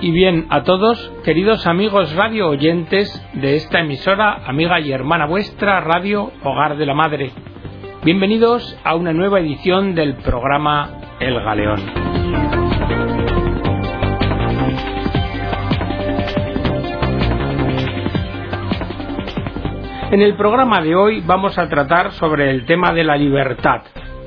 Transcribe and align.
Y 0.00 0.10
bien 0.10 0.46
a 0.50 0.62
todos, 0.62 1.10
queridos 1.24 1.66
amigos 1.66 2.14
radio 2.14 2.48
oyentes 2.48 3.08
de 3.32 3.56
esta 3.56 3.80
emisora, 3.80 4.42
amiga 4.46 4.78
y 4.80 4.92
hermana 4.92 5.26
vuestra, 5.26 5.80
Radio 5.80 6.30
Hogar 6.42 6.76
de 6.76 6.84
la 6.84 6.94
Madre. 6.94 7.30
Bienvenidos 8.04 8.78
a 8.84 8.94
una 8.94 9.14
nueva 9.14 9.40
edición 9.40 9.94
del 9.94 10.16
programa 10.16 10.90
El 11.18 11.40
Galeón. 11.40 11.80
En 20.10 20.20
el 20.20 20.36
programa 20.36 20.82
de 20.82 20.94
hoy 20.94 21.22
vamos 21.22 21.56
a 21.56 21.68
tratar 21.68 22.12
sobre 22.12 22.50
el 22.50 22.66
tema 22.66 22.92
de 22.92 23.04
la 23.04 23.16
libertad, 23.16 23.82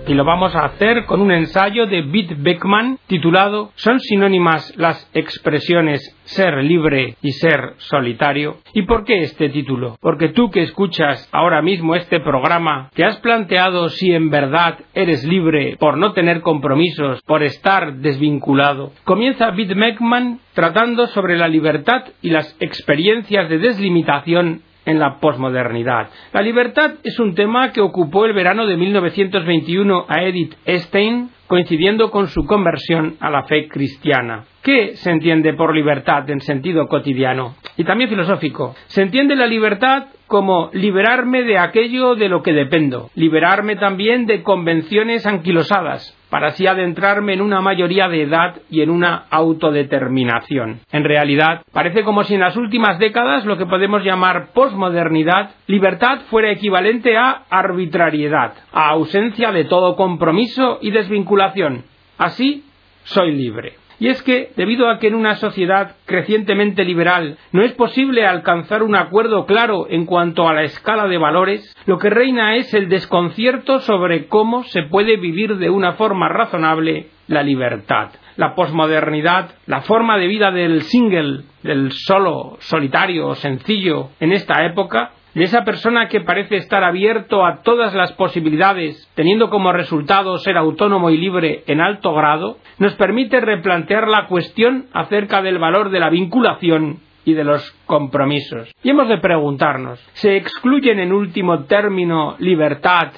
y 0.08 0.14
lo 0.14 0.24
vamos 0.24 0.56
a 0.56 0.66
hacer 0.66 1.06
con 1.06 1.22
un 1.22 1.32
ensayo 1.32 1.86
de 1.86 2.02
Bit 2.02 2.42
Beckman 2.42 2.98
titulado 3.08 3.72
¿Son 3.76 4.00
sinónimas 4.00 4.74
las 4.78 5.10
expresiones 5.14 6.16
ser 6.24 6.64
libre 6.64 7.16
y 7.22 7.32
ser 7.32 7.74
solitario? 7.78 8.58
¿Y 8.74 8.84
por 8.84 9.04
qué 9.04 9.24
este 9.24 9.50
título? 9.50 9.98
Porque 10.00 10.30
tú 10.30 10.50
que 10.50 10.64
escuchas 10.64 11.28
ahora 11.34 11.62
mismo 11.62 11.96
este 11.96 12.22
programa, 12.22 12.90
¿te 12.94 13.04
has 13.04 13.18
planteado 13.18 13.90
si 13.90 14.12
en 14.12 14.30
verdad 14.30 14.80
eres 14.94 15.26
libre 15.26 15.76
por 15.78 15.98
no 15.98 16.14
tener 16.14 16.42
compromisos, 16.42 17.22
por 17.24 17.44
estar 17.44 17.96
desvinculado? 17.96 18.94
Comienza 19.04 19.52
Bit 19.52 19.76
Beckman 19.76 20.40
tratando 20.54 21.08
sobre 21.08 21.38
la 21.38 21.50
libertad 21.50 22.06
y 22.22 22.30
las 22.30 22.56
experiencias 22.62 23.50
de 23.50 23.58
deslimitación 23.58 24.62
en 24.88 25.00
la 25.00 25.20
posmodernidad. 25.20 26.10
La 26.34 26.42
libertad 26.42 26.94
es 27.04 27.20
un 27.20 27.36
tema 27.36 27.72
que 27.72 27.82
ocupó 27.82 28.26
el 28.26 28.34
verano 28.34 28.66
de 28.66 28.78
1921 28.78 30.06
a 30.08 30.24
Edith 30.24 30.56
Stein, 30.66 31.30
coincidiendo 31.46 32.10
con 32.10 32.28
su 32.28 32.46
conversión 32.46 33.18
a 33.20 33.30
la 33.30 33.44
fe 33.44 33.68
cristiana. 33.68 34.46
¿Qué 34.64 34.96
se 34.96 35.12
entiende 35.12 35.54
por 35.54 35.76
libertad 35.76 36.30
en 36.30 36.42
sentido 36.42 36.88
cotidiano 36.88 37.56
y 37.78 37.84
también 37.84 38.10
filosófico? 38.10 38.76
Se 38.88 39.02
entiende 39.02 39.36
la 39.36 39.46
libertad 39.46 40.08
como 40.26 40.70
liberarme 40.74 41.44
de 41.44 41.58
aquello 41.58 42.16
de 42.16 42.30
lo 42.30 42.42
que 42.42 42.54
dependo, 42.54 43.10
liberarme 43.16 43.76
también 43.76 44.26
de 44.26 44.42
convenciones 44.42 45.26
anquilosadas, 45.26 46.17
para 46.30 46.48
así 46.48 46.68
adentrarme 46.68 47.34
en 47.34 47.42
una 47.42 47.62
mayoría 47.62 48.08
de 48.08 48.24
edad 48.24 48.56
y 48.70 48.82
en 48.82 48.90
una 48.90 49.26
autodeterminación. 49.30 50.80
En 50.92 51.04
realidad, 51.04 51.62
parece 51.72 52.04
como 52.04 52.24
si 52.24 52.36
en 52.36 52.42
las 52.42 52.58
últimas 52.58 53.00
décadas 53.00 53.46
lo 53.46 53.58
que 53.58 53.66
podemos 53.66 54.04
llamar 54.04 54.48
posmodernidad, 54.54 55.52
libertad 55.68 56.22
fuera 56.30 56.52
equivalente 56.52 57.18
a 57.18 57.44
arbitrariedad, 57.50 58.54
a 58.72 58.90
ausencia 58.90 59.52
de 59.52 59.66
todo 59.66 59.96
compromiso 59.96 60.80
y 60.82 60.92
desvinculación. 60.92 61.84
Así, 62.18 62.66
soy 63.04 63.32
libre. 63.32 63.87
Y 64.00 64.10
es 64.10 64.22
que, 64.22 64.52
debido 64.56 64.90
a 64.90 65.00
que 65.00 65.08
en 65.08 65.16
una 65.16 65.36
sociedad 65.36 65.96
crecientemente 66.06 66.84
liberal 66.84 67.38
no 67.52 67.64
es 67.64 67.74
posible 67.74 68.26
alcanzar 68.26 68.84
un 68.84 68.96
acuerdo 68.96 69.46
claro 69.46 69.88
en 69.90 70.06
cuanto 70.06 70.48
a 70.48 70.54
la 70.54 70.64
escala 70.64 71.08
de 71.08 71.18
valores, 71.18 71.76
lo 71.86 71.98
que 71.98 72.10
reina 72.10 72.56
es 72.56 72.74
el 72.74 72.90
desconcierto 72.90 73.80
sobre 73.80 74.28
cómo 74.28 74.64
se 74.64 74.84
puede 74.84 75.18
vivir 75.18 75.58
de 75.58 75.70
una 75.70 75.94
forma 75.94 76.30
razonable 76.30 77.08
la 77.28 77.44
libertad. 77.44 78.10
La 78.36 78.54
posmodernidad, 78.54 79.56
la 79.66 79.82
forma 79.82 80.18
de 80.18 80.28
vida 80.28 80.52
del 80.52 80.84
single, 80.84 81.44
del 81.64 81.92
solo, 81.92 82.58
solitario, 82.60 83.34
sencillo, 83.34 84.10
en 84.20 84.32
esta 84.32 84.64
época, 84.64 85.12
de 85.38 85.44
esa 85.44 85.64
persona 85.64 86.08
que 86.08 86.22
parece 86.22 86.56
estar 86.56 86.84
abierto 86.84 87.46
a 87.46 87.62
todas 87.62 87.94
las 87.94 88.12
posibilidades, 88.14 89.08
teniendo 89.14 89.52
como 89.52 89.72
resultado 89.72 90.36
ser 90.40 90.58
autónomo 90.58 91.12
y 91.12 91.18
libre 91.18 91.64
en 91.68 91.80
alto 91.80 92.12
grado, 92.16 92.58
nos 92.80 92.96
permite 92.96 93.40
replantear 93.40 94.08
la 94.08 94.26
cuestión 94.26 94.88
acerca 94.94 95.44
del 95.44 95.60
valor 95.60 95.92
de 95.92 96.00
la 96.00 96.10
vinculación 96.10 97.02
y 97.24 97.36
de 97.36 97.44
los 97.44 97.70
compromisos. 97.86 98.72
Y 98.82 98.90
hemos 98.90 99.10
de 99.10 99.20
preguntarnos, 99.20 100.00
¿se 100.14 100.38
excluyen 100.38 100.98
en 100.98 101.14
último 101.14 101.66
término 101.66 102.36
libertad 102.40 103.12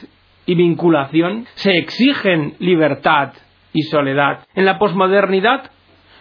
y 0.45 0.55
vinculación? 0.55 1.45
¿Se 1.55 1.77
exigen 1.77 2.55
libertad 2.59 3.31
y 3.71 3.83
soledad? 3.83 4.45
En 4.55 4.65
la 4.65 4.77
posmodernidad 4.77 5.71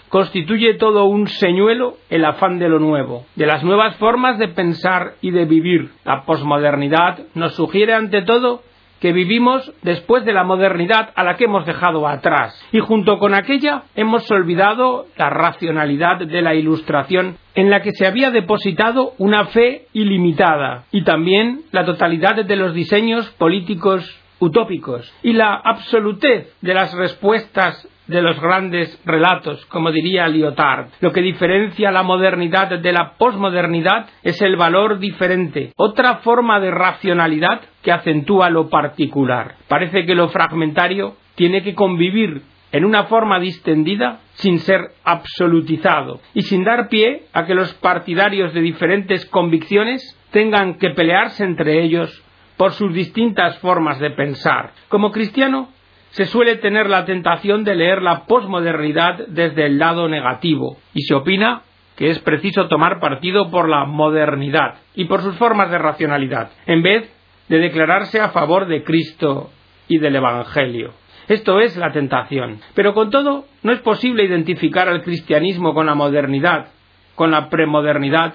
constituye 0.08 0.74
todo 0.74 1.04
un 1.04 1.26
señuelo 1.26 1.96
el 2.10 2.24
afán 2.24 2.58
de 2.58 2.68
lo 2.68 2.78
nuevo, 2.78 3.26
de 3.36 3.46
las 3.46 3.62
nuevas 3.64 3.96
formas 3.96 4.38
de 4.38 4.48
pensar 4.48 5.14
y 5.20 5.30
de 5.30 5.44
vivir. 5.44 5.90
La 6.04 6.24
posmodernidad 6.24 7.18
nos 7.34 7.54
sugiere 7.54 7.94
ante 7.94 8.22
todo 8.22 8.62
que 9.00 9.12
vivimos 9.12 9.72
después 9.82 10.24
de 10.24 10.32
la 10.32 10.44
modernidad 10.44 11.10
a 11.14 11.22
la 11.22 11.36
que 11.36 11.44
hemos 11.44 11.64
dejado 11.66 12.08
atrás. 12.08 12.60
Y 12.72 12.80
junto 12.80 13.18
con 13.18 13.34
aquella 13.34 13.82
hemos 13.94 14.28
olvidado 14.30 15.06
la 15.16 15.30
racionalidad 15.30 16.18
de 16.18 16.42
la 16.42 16.54
ilustración 16.54 17.36
en 17.54 17.70
la 17.70 17.80
que 17.80 17.92
se 17.92 18.06
había 18.06 18.30
depositado 18.30 19.12
una 19.18 19.46
fe 19.46 19.86
ilimitada 19.92 20.84
y 20.90 21.02
también 21.04 21.62
la 21.70 21.84
totalidad 21.84 22.44
de 22.44 22.56
los 22.56 22.74
diseños 22.74 23.28
políticos 23.38 24.20
utópicos 24.40 25.12
y 25.22 25.32
la 25.32 25.54
absolutez 25.54 26.54
de 26.60 26.74
las 26.74 26.94
respuestas 26.94 27.88
de 28.08 28.22
los 28.22 28.40
grandes 28.40 29.00
relatos, 29.04 29.64
como 29.66 29.92
diría 29.92 30.28
Lyotard. 30.28 30.88
Lo 31.00 31.12
que 31.12 31.20
diferencia 31.20 31.92
la 31.92 32.02
modernidad 32.02 32.78
de 32.78 32.92
la 32.92 33.12
posmodernidad 33.18 34.06
es 34.22 34.40
el 34.42 34.56
valor 34.56 34.98
diferente, 34.98 35.72
otra 35.76 36.16
forma 36.16 36.58
de 36.58 36.70
racionalidad 36.70 37.60
que 37.82 37.92
acentúa 37.92 38.50
lo 38.50 38.68
particular. 38.68 39.54
Parece 39.68 40.04
que 40.04 40.14
lo 40.14 40.28
fragmentario 40.28 41.16
tiene 41.34 41.62
que 41.62 41.74
convivir 41.74 42.42
en 42.72 42.84
una 42.84 43.04
forma 43.04 43.38
distendida 43.38 44.20
sin 44.34 44.58
ser 44.58 44.92
absolutizado 45.04 46.20
y 46.34 46.42
sin 46.42 46.64
dar 46.64 46.88
pie 46.88 47.22
a 47.32 47.46
que 47.46 47.54
los 47.54 47.72
partidarios 47.74 48.52
de 48.52 48.60
diferentes 48.60 49.24
convicciones 49.26 50.18
tengan 50.30 50.74
que 50.74 50.90
pelearse 50.90 51.44
entre 51.44 51.82
ellos 51.82 52.22
por 52.56 52.72
sus 52.72 52.92
distintas 52.92 53.58
formas 53.58 53.98
de 54.00 54.10
pensar. 54.10 54.72
Como 54.88 55.12
cristiano, 55.12 55.68
se 56.10 56.26
suele 56.26 56.56
tener 56.56 56.88
la 56.88 57.04
tentación 57.04 57.64
de 57.64 57.74
leer 57.74 58.02
la 58.02 58.24
posmodernidad 58.24 59.26
desde 59.28 59.66
el 59.66 59.78
lado 59.78 60.08
negativo 60.08 60.78
y 60.94 61.02
se 61.02 61.14
opina 61.14 61.62
que 61.96 62.10
es 62.10 62.18
preciso 62.20 62.68
tomar 62.68 63.00
partido 63.00 63.50
por 63.50 63.68
la 63.68 63.84
modernidad 63.84 64.76
y 64.94 65.06
por 65.06 65.20
sus 65.20 65.36
formas 65.36 65.70
de 65.70 65.78
racionalidad, 65.78 66.50
en 66.66 66.82
vez 66.82 67.12
de 67.48 67.58
declararse 67.58 68.20
a 68.20 68.28
favor 68.28 68.66
de 68.66 68.84
Cristo 68.84 69.50
y 69.88 69.98
del 69.98 70.16
Evangelio. 70.16 70.92
Esto 71.26 71.60
es 71.60 71.76
la 71.76 71.92
tentación. 71.92 72.60
Pero 72.74 72.94
con 72.94 73.10
todo, 73.10 73.46
no 73.62 73.72
es 73.72 73.80
posible 73.80 74.24
identificar 74.24 74.88
al 74.88 75.02
cristianismo 75.02 75.74
con 75.74 75.86
la 75.86 75.94
modernidad, 75.94 76.68
con 77.16 77.32
la 77.32 77.50
premodernidad, 77.50 78.34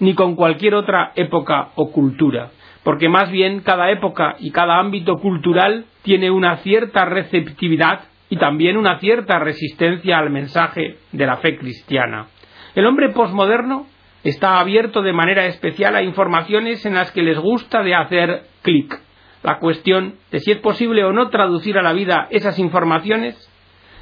ni 0.00 0.14
con 0.14 0.36
cualquier 0.36 0.74
otra 0.74 1.12
época 1.16 1.70
o 1.76 1.90
cultura 1.90 2.50
porque 2.88 3.10
más 3.10 3.30
bien 3.30 3.60
cada 3.60 3.90
época 3.90 4.36
y 4.38 4.50
cada 4.50 4.78
ámbito 4.78 5.16
cultural 5.18 5.84
tiene 6.08 6.30
una 6.30 6.56
cierta 6.56 7.04
receptividad 7.04 8.04
y 8.30 8.38
también 8.38 8.78
una 8.78 8.98
cierta 8.98 9.38
resistencia 9.40 10.16
al 10.16 10.30
mensaje 10.30 10.96
de 11.12 11.26
la 11.26 11.36
fe 11.36 11.58
cristiana. 11.58 12.28
El 12.74 12.86
hombre 12.86 13.10
posmoderno 13.10 13.84
está 14.24 14.58
abierto 14.58 15.02
de 15.02 15.12
manera 15.12 15.44
especial 15.44 15.94
a 15.94 16.02
informaciones 16.02 16.86
en 16.86 16.94
las 16.94 17.12
que 17.12 17.20
les 17.20 17.38
gusta 17.38 17.82
de 17.82 17.94
hacer 17.94 18.44
clic. 18.62 18.98
La 19.42 19.58
cuestión 19.58 20.14
de 20.30 20.40
si 20.40 20.52
es 20.52 20.56
posible 20.60 21.04
o 21.04 21.12
no 21.12 21.28
traducir 21.28 21.76
a 21.76 21.82
la 21.82 21.92
vida 21.92 22.26
esas 22.30 22.58
informaciones 22.58 23.36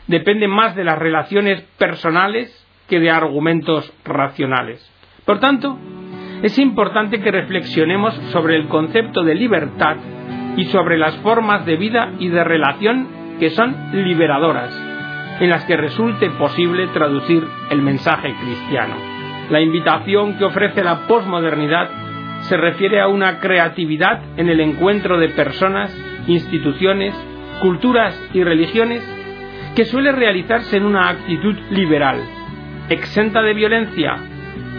depende 0.06 0.46
más 0.46 0.76
de 0.76 0.84
las 0.84 1.00
relaciones 1.00 1.62
personales 1.76 2.54
que 2.88 3.00
de 3.00 3.10
argumentos 3.10 3.92
racionales. 4.04 4.88
Por 5.24 5.40
tanto, 5.40 5.76
es 6.44 6.56
importante 6.60 7.18
que 7.18 7.32
reflexionemos 7.32 8.14
sobre 8.30 8.54
el 8.54 8.68
concepto 8.68 9.24
de 9.24 9.34
libertad 9.34 9.96
y 10.56 10.64
sobre 10.66 10.98
las 10.98 11.16
formas 11.18 11.66
de 11.66 11.76
vida 11.76 12.12
y 12.18 12.28
de 12.28 12.42
relación 12.42 13.08
que 13.38 13.50
son 13.50 13.76
liberadoras, 13.92 14.74
en 15.40 15.50
las 15.50 15.64
que 15.64 15.76
resulte 15.76 16.30
posible 16.30 16.86
traducir 16.88 17.44
el 17.70 17.82
mensaje 17.82 18.34
cristiano. 18.42 18.94
La 19.50 19.60
invitación 19.60 20.38
que 20.38 20.44
ofrece 20.44 20.82
la 20.82 21.06
posmodernidad 21.06 21.90
se 22.42 22.56
refiere 22.56 23.00
a 23.00 23.08
una 23.08 23.38
creatividad 23.38 24.22
en 24.36 24.48
el 24.48 24.60
encuentro 24.60 25.18
de 25.18 25.28
personas, 25.28 25.94
instituciones, 26.26 27.14
culturas 27.60 28.18
y 28.32 28.42
religiones 28.42 29.02
que 29.74 29.84
suele 29.84 30.12
realizarse 30.12 30.76
en 30.78 30.86
una 30.86 31.10
actitud 31.10 31.54
liberal, 31.70 32.18
exenta 32.88 33.42
de 33.42 33.54
violencia, 33.54 34.16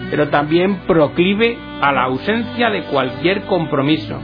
pero 0.09 0.29
también 0.29 0.77
proclive 0.87 1.57
a 1.81 1.91
la 1.91 2.03
ausencia 2.03 2.69
de 2.69 2.83
cualquier 2.83 3.43
compromiso, 3.43 4.19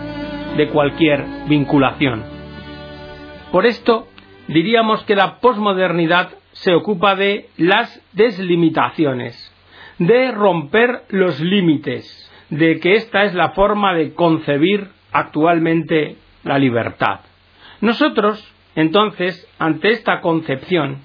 de 0.57 0.69
cualquier 0.69 1.25
vinculación. 1.47 2.23
Por 3.51 3.65
esto, 3.65 4.07
diríamos 4.47 5.03
que 5.05 5.15
la 5.15 5.39
posmodernidad 5.39 6.29
se 6.51 6.73
ocupa 6.73 7.15
de 7.15 7.49
las 7.57 8.01
deslimitaciones, 8.13 9.35
de 9.97 10.31
romper 10.31 11.03
los 11.09 11.39
límites, 11.39 12.31
de 12.49 12.79
que 12.79 12.95
esta 12.95 13.23
es 13.23 13.33
la 13.33 13.49
forma 13.51 13.93
de 13.93 14.13
concebir 14.13 14.89
actualmente 15.11 16.17
la 16.43 16.59
libertad. 16.59 17.21
Nosotros, 17.81 18.43
entonces, 18.75 19.47
ante 19.59 19.89
esta 19.91 20.21
concepción, 20.21 20.99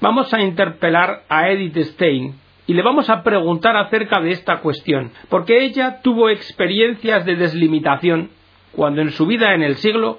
vamos 0.00 0.32
a 0.32 0.40
interpelar 0.40 1.22
a 1.28 1.50
Edith 1.50 1.78
Stein 1.78 2.34
y 2.66 2.74
le 2.74 2.82
vamos 2.82 3.10
a 3.10 3.22
preguntar 3.22 3.76
acerca 3.76 4.20
de 4.20 4.30
esta 4.30 4.58
cuestión, 4.58 5.10
porque 5.28 5.64
ella 5.64 6.00
tuvo 6.02 6.28
experiencias 6.30 7.24
de 7.24 7.36
deslimitación 7.36 8.30
cuando 8.76 9.02
en 9.02 9.10
su 9.10 9.26
vida 9.26 9.54
en 9.54 9.62
el 9.62 9.76
siglo 9.76 10.18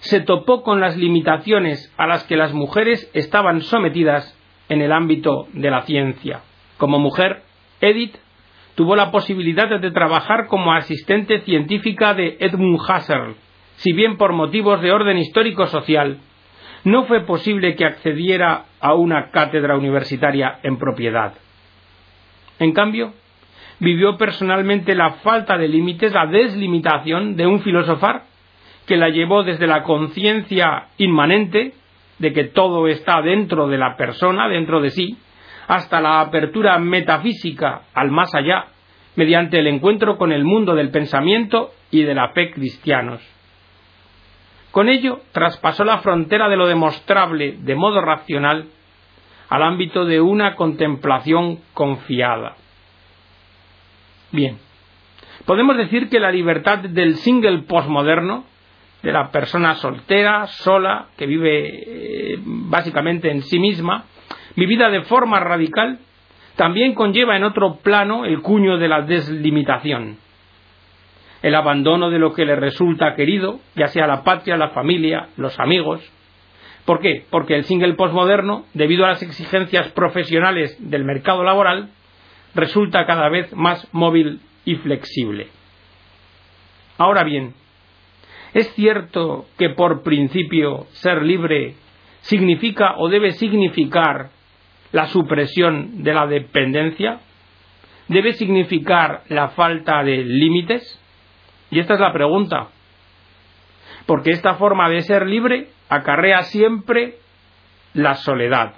se 0.00 0.20
topó 0.20 0.62
con 0.62 0.80
las 0.80 0.96
limitaciones 0.96 1.92
a 1.96 2.06
las 2.06 2.24
que 2.24 2.36
las 2.36 2.52
mujeres 2.52 3.10
estaban 3.14 3.60
sometidas 3.62 4.38
en 4.68 4.82
el 4.82 4.92
ámbito 4.92 5.48
de 5.52 5.70
la 5.70 5.82
ciencia. 5.82 6.40
Como 6.76 6.98
mujer, 6.98 7.42
Edith 7.80 8.16
tuvo 8.74 8.96
la 8.96 9.10
posibilidad 9.10 9.68
de 9.80 9.90
trabajar 9.90 10.46
como 10.48 10.72
asistente 10.72 11.40
científica 11.40 12.14
de 12.14 12.36
Edmund 12.40 12.78
Husserl, 12.80 13.36
si 13.76 13.92
bien 13.92 14.16
por 14.16 14.32
motivos 14.32 14.80
de 14.80 14.92
orden 14.92 15.18
histórico-social 15.18 16.18
no 16.84 17.04
fue 17.04 17.24
posible 17.24 17.76
que 17.76 17.86
accediera 17.86 18.66
a 18.78 18.94
una 18.94 19.30
cátedra 19.30 19.76
universitaria 19.76 20.58
en 20.62 20.76
propiedad. 20.76 21.32
En 22.58 22.72
cambio, 22.72 23.14
vivió 23.80 24.16
personalmente 24.16 24.94
la 24.94 25.14
falta 25.14 25.58
de 25.58 25.68
límites, 25.68 26.12
la 26.12 26.26
deslimitación 26.26 27.36
de 27.36 27.46
un 27.46 27.60
filosofar 27.60 28.22
que 28.86 28.96
la 28.96 29.08
llevó 29.08 29.42
desde 29.42 29.66
la 29.66 29.82
conciencia 29.82 30.88
inmanente 30.98 31.74
de 32.18 32.32
que 32.32 32.44
todo 32.44 32.86
está 32.86 33.20
dentro 33.22 33.68
de 33.68 33.78
la 33.78 33.96
persona, 33.96 34.48
dentro 34.48 34.80
de 34.80 34.90
sí, 34.90 35.16
hasta 35.66 36.00
la 36.00 36.20
apertura 36.20 36.78
metafísica 36.78 37.82
al 37.94 38.10
más 38.10 38.34
allá, 38.34 38.66
mediante 39.16 39.58
el 39.58 39.66
encuentro 39.66 40.16
con 40.18 40.32
el 40.32 40.44
mundo 40.44 40.74
del 40.74 40.90
pensamiento 40.90 41.70
y 41.90 42.02
de 42.02 42.14
la 42.14 42.30
fe 42.30 42.50
cristianos. 42.50 43.20
Con 44.70 44.88
ello 44.88 45.20
traspasó 45.32 45.84
la 45.84 45.98
frontera 45.98 46.48
de 46.48 46.56
lo 46.56 46.66
demostrable 46.66 47.56
de 47.60 47.74
modo 47.76 48.00
racional 48.00 48.66
al 49.48 49.62
ámbito 49.62 50.04
de 50.04 50.20
una 50.20 50.56
contemplación 50.56 51.60
confiada. 51.74 52.56
Bien, 54.34 54.58
podemos 55.46 55.76
decir 55.76 56.08
que 56.08 56.18
la 56.18 56.32
libertad 56.32 56.78
del 56.80 57.14
single 57.18 57.62
postmoderno, 57.68 58.44
de 59.00 59.12
la 59.12 59.30
persona 59.30 59.76
soltera, 59.76 60.48
sola, 60.48 61.06
que 61.16 61.26
vive 61.26 61.68
eh, 61.68 62.38
básicamente 62.44 63.30
en 63.30 63.42
sí 63.42 63.60
misma, 63.60 64.06
vivida 64.56 64.90
de 64.90 65.02
forma 65.02 65.38
radical, 65.38 66.00
también 66.56 66.94
conlleva 66.94 67.36
en 67.36 67.44
otro 67.44 67.76
plano 67.76 68.24
el 68.24 68.42
cuño 68.42 68.76
de 68.76 68.88
la 68.88 69.02
deslimitación 69.02 70.18
el 71.42 71.54
abandono 71.54 72.08
de 72.08 72.18
lo 72.18 72.32
que 72.32 72.46
le 72.46 72.56
resulta 72.56 73.14
querido, 73.14 73.60
ya 73.76 73.88
sea 73.88 74.06
la 74.06 74.24
patria, 74.24 74.56
la 74.56 74.70
familia, 74.70 75.28
los 75.36 75.60
amigos. 75.60 76.00
¿Por 76.86 77.00
qué? 77.00 77.26
Porque 77.28 77.54
el 77.54 77.64
single 77.64 77.92
postmoderno, 77.92 78.64
debido 78.72 79.04
a 79.04 79.08
las 79.08 79.22
exigencias 79.22 79.92
profesionales 79.92 80.74
del 80.80 81.04
mercado 81.04 81.44
laboral, 81.44 81.90
resulta 82.54 83.06
cada 83.06 83.28
vez 83.28 83.52
más 83.54 83.88
móvil 83.92 84.40
y 84.64 84.76
flexible. 84.76 85.48
Ahora 86.98 87.24
bien, 87.24 87.54
¿es 88.52 88.72
cierto 88.74 89.46
que 89.58 89.70
por 89.70 90.02
principio 90.02 90.86
ser 90.92 91.22
libre 91.22 91.74
significa 92.20 92.94
o 92.98 93.08
debe 93.08 93.32
significar 93.32 94.30
la 94.92 95.06
supresión 95.06 96.02
de 96.04 96.14
la 96.14 96.26
dependencia? 96.26 97.20
¿Debe 98.08 98.32
significar 98.34 99.22
la 99.28 99.48
falta 99.48 100.02
de 100.04 100.18
límites? 100.18 101.00
Y 101.70 101.80
esta 101.80 101.94
es 101.94 102.00
la 102.00 102.12
pregunta. 102.12 102.68
Porque 104.06 104.30
esta 104.30 104.54
forma 104.54 104.88
de 104.88 105.00
ser 105.00 105.26
libre 105.26 105.68
acarrea 105.88 106.42
siempre 106.42 107.16
la 107.94 108.14
soledad. 108.14 108.74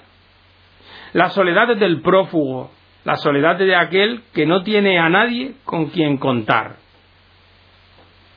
La 1.12 1.30
soledad 1.30 1.76
del 1.76 2.00
prófugo, 2.00 2.70
la 3.06 3.16
soledad 3.16 3.56
de 3.56 3.76
aquel 3.76 4.22
que 4.34 4.46
no 4.46 4.64
tiene 4.64 4.98
a 4.98 5.08
nadie 5.08 5.54
con 5.64 5.86
quien 5.86 6.16
contar. 6.16 6.76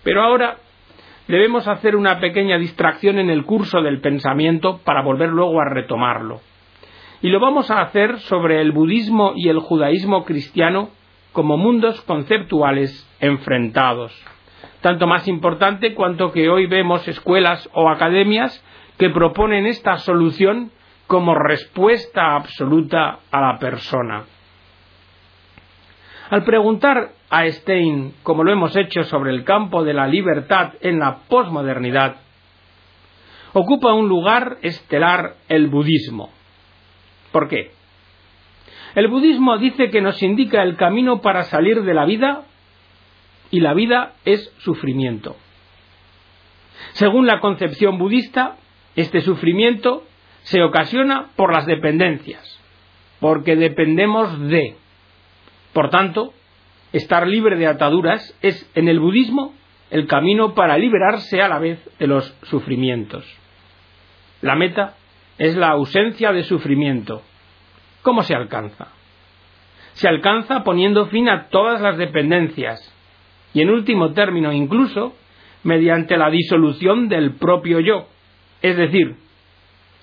Pero 0.04 0.22
ahora 0.22 0.58
debemos 1.28 1.68
hacer 1.68 1.96
una 1.96 2.20
pequeña 2.20 2.60
distracción 2.60 3.18
en 3.18 3.32
el 3.32 3.46
curso 3.46 3.82
del 3.82 4.00
pensamiento 4.00 4.80
para 4.86 5.02
volver 5.02 5.30
luego 5.30 5.60
a 5.60 5.66
retomarlo. 5.66 6.42
Y 7.24 7.30
lo 7.30 7.40
vamos 7.40 7.72
a 7.72 7.82
hacer 7.82 8.20
sobre 8.20 8.62
el 8.62 8.72
budismo 8.72 9.34
y 9.36 9.50
el 9.50 9.58
judaísmo 9.58 10.24
cristiano 10.24 10.90
como 11.34 11.58
mundos 11.58 12.00
conceptuales 12.02 13.06
enfrentados 13.20 14.14
tanto 14.82 15.08
más 15.08 15.28
importante 15.28 15.94
cuanto 15.94 16.32
que 16.32 16.50
hoy 16.50 16.66
vemos 16.66 17.06
escuelas 17.08 17.70
o 17.74 17.90
academias 17.90 18.64
que 18.98 19.10
proponen 19.10 19.66
esta 19.66 19.98
solución 19.98 20.72
como 21.06 21.36
respuesta 21.36 22.36
absoluta 22.36 23.20
a 23.30 23.42
la 23.42 23.60
persona. 23.60 24.24
Al 26.30 26.44
preguntar 26.44 27.12
a 27.30 27.46
Stein, 27.48 28.14
como 28.22 28.44
lo 28.44 28.52
hemos 28.52 28.76
hecho 28.76 29.04
sobre 29.04 29.32
el 29.32 29.44
campo 29.44 29.84
de 29.84 29.94
la 29.94 30.08
libertad 30.08 30.74
en 30.82 31.00
la 31.00 31.20
posmodernidad, 31.28 32.18
ocupa 33.54 33.94
un 33.94 34.08
lugar 34.08 34.58
estelar 34.62 35.36
el 35.48 35.68
budismo. 35.68 36.30
¿Por 37.32 37.48
qué? 37.48 37.72
El 38.94 39.08
budismo 39.08 39.58
dice 39.58 39.90
que 39.90 40.02
nos 40.02 40.22
indica 40.22 40.62
el 40.62 40.76
camino 40.76 41.22
para 41.22 41.44
salir 41.44 41.84
de 41.84 41.94
la 41.94 42.06
vida 42.06 42.44
y 43.52 43.62
la 43.62 43.74
vida 43.74 44.14
es 44.26 44.54
sufrimiento. 44.60 45.36
Según 46.94 47.26
la 47.26 47.40
concepción 47.40 47.98
budista, 47.98 48.58
este 48.96 49.22
sufrimiento 49.22 50.04
se 50.44 50.62
ocasiona 50.62 51.30
por 51.36 51.54
las 51.54 51.66
dependencias, 51.66 52.60
porque 53.20 53.56
dependemos 53.56 54.40
de. 54.48 54.76
Por 55.74 55.90
tanto, 55.90 56.34
estar 56.92 57.28
libre 57.28 57.58
de 57.58 57.68
ataduras 57.68 58.38
es 58.42 58.70
en 58.76 58.88
el 58.88 59.00
budismo 59.00 59.54
el 59.92 60.08
camino 60.08 60.54
para 60.54 60.78
liberarse 60.78 61.42
a 61.42 61.48
la 61.48 61.60
vez 61.60 61.80
de 61.98 62.08
los 62.08 62.36
sufrimientos. 62.44 63.26
La 64.42 64.56
meta 64.56 64.96
es 65.38 65.56
la 65.56 65.70
ausencia 65.70 66.32
de 66.32 66.44
sufrimiento. 66.44 67.22
¿Cómo 68.02 68.24
se 68.24 68.36
alcanza? 68.36 68.90
Se 69.94 70.08
alcanza 70.08 70.64
poniendo 70.64 71.08
fin 71.08 71.28
a 71.28 71.50
todas 71.50 71.82
las 71.82 71.98
dependencias, 71.98 72.80
y 73.54 73.62
en 73.62 73.70
último 73.70 74.14
término 74.14 74.54
incluso 74.54 75.14
mediante 75.64 76.18
la 76.18 76.30
disolución 76.30 77.10
del 77.10 77.34
propio 77.34 77.80
yo, 77.80 78.08
es 78.62 78.78
decir, 78.78 79.16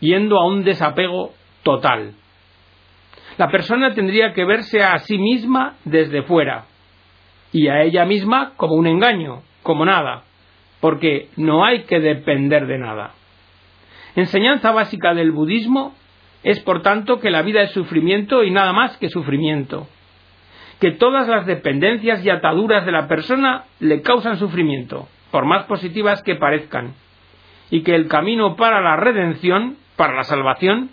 yendo 0.00 0.38
a 0.38 0.46
un 0.46 0.64
desapego 0.64 1.32
total. 1.62 2.14
La 3.38 3.48
persona 3.48 3.94
tendría 3.94 4.32
que 4.32 4.44
verse 4.44 4.82
a 4.82 4.98
sí 4.98 5.18
misma 5.18 5.74
desde 5.84 6.22
fuera 6.22 6.64
y 7.52 7.68
a 7.68 7.82
ella 7.82 8.04
misma 8.04 8.52
como 8.56 8.74
un 8.74 8.86
engaño, 8.86 9.42
como 9.62 9.84
nada, 9.84 10.22
porque 10.80 11.28
no 11.36 11.64
hay 11.64 11.82
que 11.82 12.00
depender 12.00 12.66
de 12.66 12.78
nada. 12.78 13.12
Enseñanza 14.14 14.72
básica 14.72 15.14
del 15.14 15.32
budismo 15.32 15.94
es, 16.42 16.60
por 16.60 16.82
tanto, 16.82 17.20
que 17.20 17.30
la 17.30 17.42
vida 17.42 17.62
es 17.62 17.72
sufrimiento 17.72 18.44
y 18.44 18.50
nada 18.50 18.72
más 18.72 18.96
que 18.98 19.10
sufrimiento 19.10 19.86
que 20.80 20.92
todas 20.92 21.26
las 21.28 21.46
dependencias 21.46 22.24
y 22.24 22.30
ataduras 22.30 22.84
de 22.84 22.92
la 22.92 23.08
persona 23.08 23.64
le 23.80 24.02
causan 24.02 24.36
sufrimiento, 24.36 25.08
por 25.30 25.46
más 25.46 25.64
positivas 25.64 26.22
que 26.22 26.36
parezcan, 26.36 26.94
y 27.70 27.82
que 27.82 27.94
el 27.94 28.08
camino 28.08 28.56
para 28.56 28.80
la 28.80 28.96
redención, 28.96 29.76
para 29.96 30.14
la 30.14 30.24
salvación, 30.24 30.90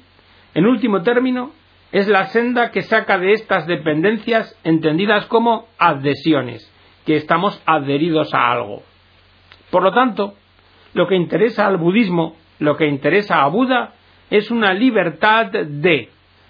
en 0.53 0.65
último 0.65 1.01
término, 1.01 1.51
es 1.93 2.07
la 2.07 2.25
senda 2.25 2.71
que 2.71 2.81
saca 2.81 3.19
de 3.19 3.33
estas 3.33 3.67
dependencias 3.67 4.59
entendidas 4.63 5.27
como 5.27 5.67
adhesiones, 5.77 6.67
que 7.05 7.15
estamos 7.15 7.61
adheridos 7.67 8.33
a 8.33 8.51
algo. 8.51 8.81
Por 9.69 9.83
lo 9.83 9.93
tanto, 9.93 10.33
lo 10.95 11.07
que 11.07 11.15
interesa 11.15 11.67
al 11.67 11.77
budismo, 11.77 12.35
lo 12.57 12.77
que 12.77 12.87
interesa 12.87 13.43
a 13.43 13.47
Buda, 13.47 13.93
es 14.31 14.49
una 14.49 14.73
libertad 14.73 15.51
de. 15.51 16.09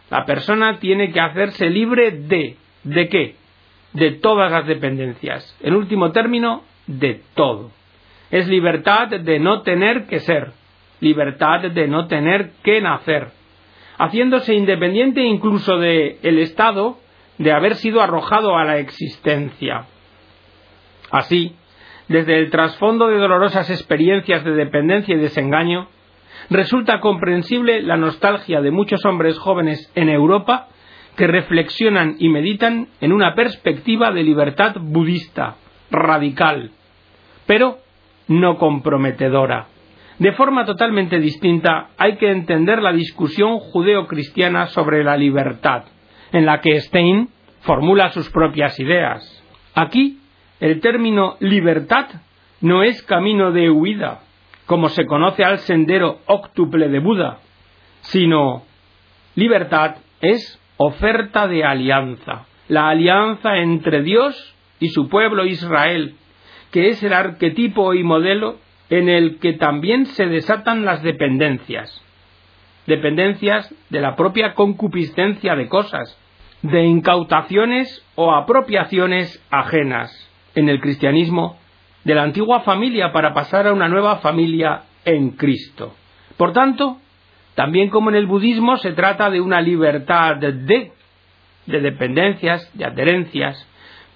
La 0.10 0.26
persona 0.26 0.80
tiene 0.80 1.12
que 1.12 1.20
hacerse 1.20 1.70
libre 1.70 2.12
de, 2.12 2.56
¿De 2.84 3.10
qué? 3.10 3.36
De 3.92 4.12
todas 4.12 4.50
las 4.50 4.66
dependencias. 4.66 5.58
En 5.62 5.76
último 5.76 6.14
término, 6.14 6.64
de 6.88 7.22
todo. 7.36 7.72
Es 8.32 8.48
libertad 8.48 9.10
de 9.10 9.40
no 9.40 9.62
tener 9.62 10.06
que 10.06 10.20
ser, 10.20 10.54
libertad 11.02 11.62
de 11.62 11.88
no 11.88 12.08
tener 12.08 12.52
que 12.64 12.80
nacer, 12.82 13.28
haciéndose 13.98 14.54
independiente 14.54 15.22
incluso 15.22 15.78
del 15.78 16.18
el 16.24 16.40
Estado 16.40 16.98
de 17.38 17.52
haber 17.52 17.76
sido 17.76 18.02
arrojado 18.02 18.58
a 18.58 18.64
la 18.64 18.78
existencia. 18.78 19.86
Así, 21.12 21.56
desde 22.08 22.38
el 22.38 22.50
trasfondo 22.50 23.08
de 23.08 23.18
dolorosas 23.18 23.70
experiencias 23.70 24.44
de 24.44 24.52
dependencia 24.52 25.16
y 25.16 25.20
desengaño, 25.20 25.88
resulta 26.50 27.00
comprensible 27.00 27.82
la 27.82 27.98
nostalgia 27.98 28.62
de 28.62 28.72
muchos 28.72 29.06
hombres 29.06 29.38
jóvenes 29.40 29.92
en 29.96 30.10
Europa 30.10 30.68
que 31.16 31.28
reflexionan 31.28 32.16
y 32.20 32.30
meditan 32.30 32.88
en 33.00 33.14
una 33.14 33.36
perspectiva 33.36 34.12
de 34.12 34.24
libertad 34.24 34.76
budista, 34.80 35.56
radical, 35.92 36.72
pero 37.46 37.78
no 38.28 38.58
comprometedora, 38.58 39.68
De 40.20 40.32
forma 40.34 40.66
totalmente 40.66 41.20
distinta 41.20 41.90
hay 41.98 42.18
que 42.18 42.30
entender 42.30 42.82
la 42.82 42.94
discusión 42.94 43.60
judeo-cristiana 43.60 44.68
sobre 44.68 45.04
la 45.04 45.18
libertad, 45.18 45.86
en 46.32 46.46
la 46.46 46.62
que 46.62 46.80
Stein 46.82 47.30
formula 47.62 48.12
sus 48.12 48.30
propias 48.30 48.80
ideas. 48.80 49.44
Aquí, 49.74 50.20
el 50.60 50.80
término 50.82 51.36
libertad 51.40 52.08
no 52.62 52.84
es 52.84 53.02
camino 53.04 53.52
de 53.52 53.70
huida, 53.70 54.22
como 54.66 54.90
se 54.90 55.06
conoce 55.06 55.44
al 55.44 55.60
sendero 55.60 56.20
óctuple 56.26 56.90
de 56.90 57.00
Buda, 57.00 57.40
sino 58.02 58.64
libertad 59.36 59.96
es 60.22 60.60
oferta 60.78 61.48
de 61.48 61.64
alianza, 61.64 62.46
la 62.68 62.90
alianza 62.90 63.58
entre 63.58 64.04
Dios 64.04 64.56
y 64.80 64.90
su 64.90 65.10
pueblo 65.10 65.46
Israel, 65.46 66.16
que 66.72 66.90
es 66.90 67.04
el 67.04 67.14
arquetipo 67.14 67.94
y 67.94 68.04
modelo 68.04 68.58
en 68.90 69.10
el 69.10 69.40
que 69.40 69.54
también 69.54 70.06
se 70.06 70.26
desatan 70.26 70.86
las 70.86 71.02
dependencias, 71.04 72.02
dependencias 72.86 73.74
de 73.90 74.02
la 74.02 74.16
propia 74.16 74.54
concupiscencia 74.54 75.56
de 75.56 75.68
cosas, 75.68 76.18
de 76.62 76.84
incautaciones 76.84 78.06
o 78.16 78.34
apropiaciones 78.34 79.44
ajenas 79.52 80.12
en 80.56 80.70
el 80.70 80.80
cristianismo 80.80 81.58
de 82.04 82.16
la 82.16 82.24
antigua 82.24 82.62
familia 82.62 83.12
para 83.12 83.34
pasar 83.34 83.68
a 83.68 83.74
una 83.74 83.88
nueva 83.88 84.18
familia 84.18 84.84
en 85.06 85.32
Cristo. 85.32 85.94
Por 86.38 86.54
tanto, 86.54 86.98
también 87.56 87.90
como 87.90 88.10
en 88.10 88.16
el 88.16 88.28
budismo 88.28 88.78
se 88.78 88.94
trata 88.94 89.30
de 89.30 89.42
una 89.42 89.62
libertad 89.62 90.38
de, 90.38 90.92
de 91.66 91.80
dependencias, 91.80 92.70
de 92.78 92.86
adherencias, 92.86 93.68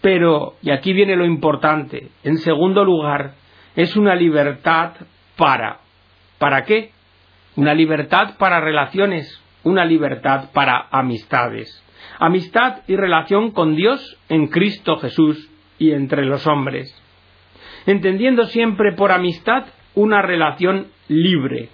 pero, 0.02 0.56
y 0.62 0.72
aquí 0.72 0.94
viene 0.94 1.16
lo 1.16 1.26
importante, 1.26 2.10
en 2.24 2.38
segundo 2.38 2.84
lugar, 2.84 3.34
es 3.78 3.96
una 3.96 4.16
libertad 4.16 4.94
para. 5.38 5.80
¿Para 6.40 6.66
qué? 6.66 6.92
Una 7.56 7.76
libertad 7.76 8.36
para 8.38 8.60
relaciones, 8.60 9.42
una 9.64 9.86
libertad 9.86 10.50
para 10.52 10.88
amistades. 10.90 11.84
Amistad 12.18 12.80
y 12.88 12.96
relación 12.96 13.52
con 13.52 13.76
Dios 13.76 14.18
en 14.30 14.48
Cristo 14.48 14.98
Jesús 14.98 15.50
y 15.78 15.92
entre 15.92 16.26
los 16.26 16.48
hombres. 16.48 16.92
Entendiendo 17.86 18.46
siempre 18.48 18.94
por 18.94 19.12
amistad 19.12 19.66
una 19.94 20.24
relación 20.24 20.88
libre, 21.08 21.70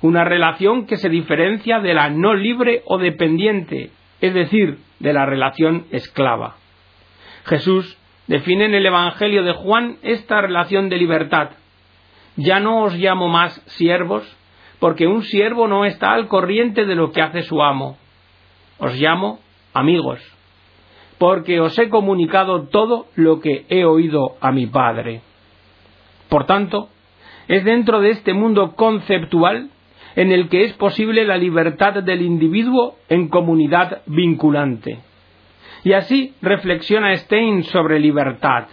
una 0.00 0.24
relación 0.24 0.86
que 0.86 0.98
se 0.98 1.08
diferencia 1.08 1.80
de 1.80 1.94
la 1.94 2.10
no 2.10 2.34
libre 2.34 2.82
o 2.86 2.96
dependiente, 2.96 3.90
es 4.20 4.34
decir, 4.34 4.78
de 5.00 5.12
la 5.12 5.26
relación 5.26 5.86
esclava. 5.90 6.56
Jesús 7.44 7.98
define 8.28 8.66
en 8.66 8.74
el 8.74 8.86
Evangelio 8.86 9.42
de 9.42 9.54
Juan 9.54 9.96
esta 10.02 10.40
relación 10.40 10.88
de 10.88 10.98
libertad. 10.98 11.50
Ya 12.36 12.60
no 12.60 12.82
os 12.84 12.94
llamo 12.94 13.28
más 13.28 13.60
siervos, 13.66 14.22
porque 14.78 15.08
un 15.08 15.22
siervo 15.24 15.66
no 15.66 15.84
está 15.84 16.12
al 16.12 16.28
corriente 16.28 16.84
de 16.86 16.94
lo 16.94 17.10
que 17.10 17.22
hace 17.22 17.42
su 17.42 17.60
amo. 17.62 17.96
Os 18.78 18.94
llamo 18.94 19.40
amigos, 19.74 20.20
porque 21.18 21.58
os 21.58 21.76
he 21.78 21.88
comunicado 21.88 22.68
todo 22.68 23.06
lo 23.16 23.40
que 23.40 23.66
he 23.68 23.84
oído 23.84 24.36
a 24.40 24.52
mi 24.52 24.66
Padre. 24.66 25.22
Por 26.28 26.44
tanto, 26.44 26.90
es 27.48 27.64
dentro 27.64 28.00
de 28.00 28.10
este 28.10 28.34
mundo 28.34 28.76
conceptual 28.76 29.70
en 30.14 30.32
el 30.32 30.48
que 30.48 30.64
es 30.64 30.74
posible 30.74 31.24
la 31.24 31.38
libertad 31.38 32.02
del 32.02 32.22
individuo 32.22 32.96
en 33.08 33.28
comunidad 33.28 34.02
vinculante. 34.06 35.07
Y 35.84 35.92
así 35.92 36.34
reflexiona 36.42 37.16
Stein 37.16 37.62
sobre 37.64 38.00
libertad. 38.00 38.68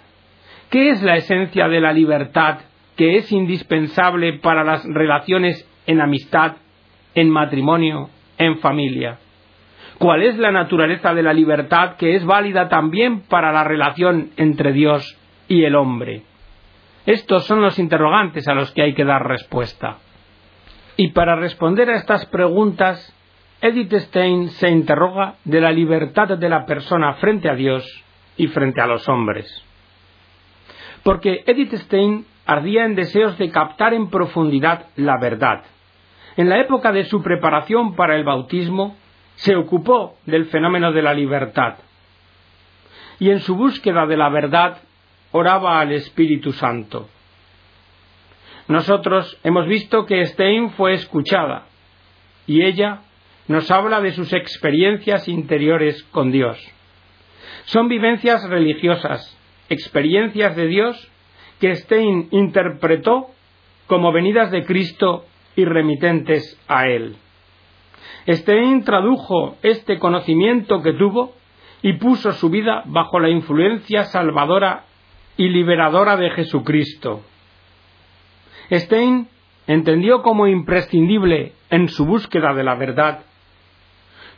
¿Qué 0.69 0.89
es 0.89 1.01
la 1.03 1.17
esencia 1.17 1.67
de 1.67 1.79
la 1.79 1.93
libertad 1.93 2.59
que 2.95 3.17
es 3.17 3.31
indispensable 3.31 4.39
para 4.39 4.63
las 4.63 4.83
relaciones 4.85 5.69
en 5.85 6.01
amistad, 6.01 6.57
en 7.13 7.29
matrimonio, 7.29 8.09
en 8.37 8.59
familia? 8.59 9.19
¿Cuál 9.97 10.23
es 10.23 10.37
la 10.37 10.51
naturaleza 10.51 11.13
de 11.13 11.23
la 11.23 11.33
libertad 11.33 11.95
que 11.95 12.15
es 12.15 12.25
válida 12.25 12.67
también 12.67 13.21
para 13.21 13.53
la 13.53 13.63
relación 13.63 14.31
entre 14.35 14.73
Dios 14.73 15.17
y 15.47 15.63
el 15.63 15.75
hombre? 15.75 16.23
Estos 17.05 17.45
son 17.45 17.61
los 17.61 17.79
interrogantes 17.79 18.47
a 18.47 18.55
los 18.55 18.71
que 18.71 18.81
hay 18.81 18.93
que 18.93 19.05
dar 19.05 19.25
respuesta. 19.25 19.97
Y 20.97 21.11
para 21.11 21.35
responder 21.35 21.89
a 21.89 21.97
estas 21.97 22.25
preguntas, 22.25 23.14
Edith 23.65 23.95
Stein 23.95 24.49
se 24.49 24.69
interroga 24.69 25.37
de 25.43 25.59
la 25.59 25.71
libertad 25.71 26.37
de 26.37 26.49
la 26.49 26.67
persona 26.67 27.15
frente 27.15 27.49
a 27.49 27.55
Dios 27.55 27.83
y 28.37 28.45
frente 28.45 28.79
a 28.79 28.85
los 28.85 29.09
hombres. 29.09 29.47
Porque 31.01 31.43
Edith 31.47 31.73
Stein 31.73 32.27
ardía 32.45 32.85
en 32.85 32.93
deseos 32.93 33.39
de 33.39 33.49
captar 33.49 33.95
en 33.95 34.11
profundidad 34.11 34.85
la 34.97 35.17
verdad. 35.19 35.63
En 36.37 36.47
la 36.47 36.59
época 36.59 36.91
de 36.91 37.05
su 37.05 37.23
preparación 37.23 37.95
para 37.95 38.15
el 38.15 38.23
bautismo, 38.23 38.97
se 39.33 39.55
ocupó 39.55 40.15
del 40.27 40.45
fenómeno 40.45 40.91
de 40.91 41.01
la 41.01 41.15
libertad. 41.15 41.77
Y 43.17 43.31
en 43.31 43.39
su 43.39 43.55
búsqueda 43.55 44.05
de 44.05 44.15
la 44.15 44.29
verdad, 44.29 44.77
oraba 45.31 45.79
al 45.79 45.91
Espíritu 45.91 46.51
Santo. 46.51 47.09
Nosotros 48.67 49.39
hemos 49.43 49.65
visto 49.65 50.05
que 50.05 50.23
Stein 50.27 50.69
fue 50.73 50.93
escuchada 50.93 51.63
y 52.45 52.61
ella 52.61 53.01
nos 53.47 53.69
habla 53.69 54.01
de 54.01 54.11
sus 54.11 54.33
experiencias 54.33 55.27
interiores 55.27 56.03
con 56.11 56.31
Dios. 56.31 56.57
Son 57.65 57.87
vivencias 57.87 58.47
religiosas, 58.49 59.37
experiencias 59.69 60.55
de 60.55 60.67
Dios 60.67 61.11
que 61.59 61.75
Stein 61.75 62.27
interpretó 62.31 63.27
como 63.87 64.11
venidas 64.11 64.51
de 64.51 64.65
Cristo 64.65 65.25
y 65.55 65.65
remitentes 65.65 66.59
a 66.67 66.87
Él. 66.87 67.15
Stein 68.27 68.83
tradujo 68.83 69.57
este 69.61 69.99
conocimiento 69.99 70.81
que 70.81 70.93
tuvo 70.93 71.33
y 71.81 71.93
puso 71.93 72.31
su 72.31 72.49
vida 72.49 72.83
bajo 72.85 73.19
la 73.19 73.29
influencia 73.29 74.05
salvadora 74.05 74.85
y 75.37 75.49
liberadora 75.49 76.17
de 76.17 76.31
Jesucristo. 76.31 77.21
Stein 78.71 79.27
entendió 79.67 80.23
como 80.23 80.47
imprescindible 80.47 81.53
en 81.69 81.89
su 81.89 82.05
búsqueda 82.05 82.53
de 82.53 82.63
la 82.63 82.75
verdad 82.75 83.19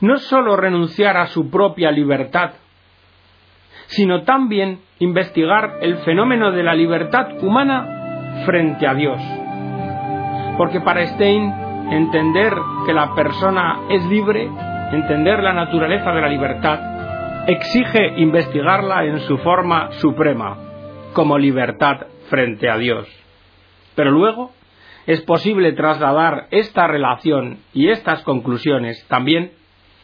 no 0.02 0.18
sólo 0.18 0.56
renunciar 0.56 1.18
a 1.18 1.28
su 1.28 1.50
propia 1.50 1.92
libertad, 1.92 2.52
sino 3.88 4.24
también 4.24 4.80
investigar 5.00 5.78
el 5.82 5.98
fenómeno 6.00 6.52
de 6.52 6.64
la 6.64 6.76
libertad 6.76 7.42
humana 7.42 8.44
frente 8.46 8.88
a 8.88 8.94
Dios. 8.94 9.20
Porque 10.58 10.82
para 10.82 11.06
Stein, 11.06 11.54
entender 11.92 12.54
que 12.86 12.94
la 12.94 13.14
persona 13.16 13.82
es 13.90 14.06
libre, 14.06 14.50
entender 14.92 15.42
la 15.42 15.54
naturaleza 15.54 16.12
de 16.12 16.22
la 16.22 16.30
libertad, 16.30 16.80
exige 17.48 18.14
investigarla 18.18 19.06
en 19.06 19.20
su 19.22 19.38
forma 19.38 19.92
suprema, 19.94 20.58
como 21.14 21.38
libertad 21.38 22.08
frente 22.30 22.70
a 22.70 22.78
Dios. 22.78 23.08
Pero 23.96 24.12
luego 24.12 24.52
es 25.06 25.22
posible 25.22 25.72
trasladar 25.72 26.48
esta 26.52 26.88
relación 26.88 27.60
y 27.74 27.90
estas 27.90 28.22
conclusiones 28.24 29.06
también 29.08 29.52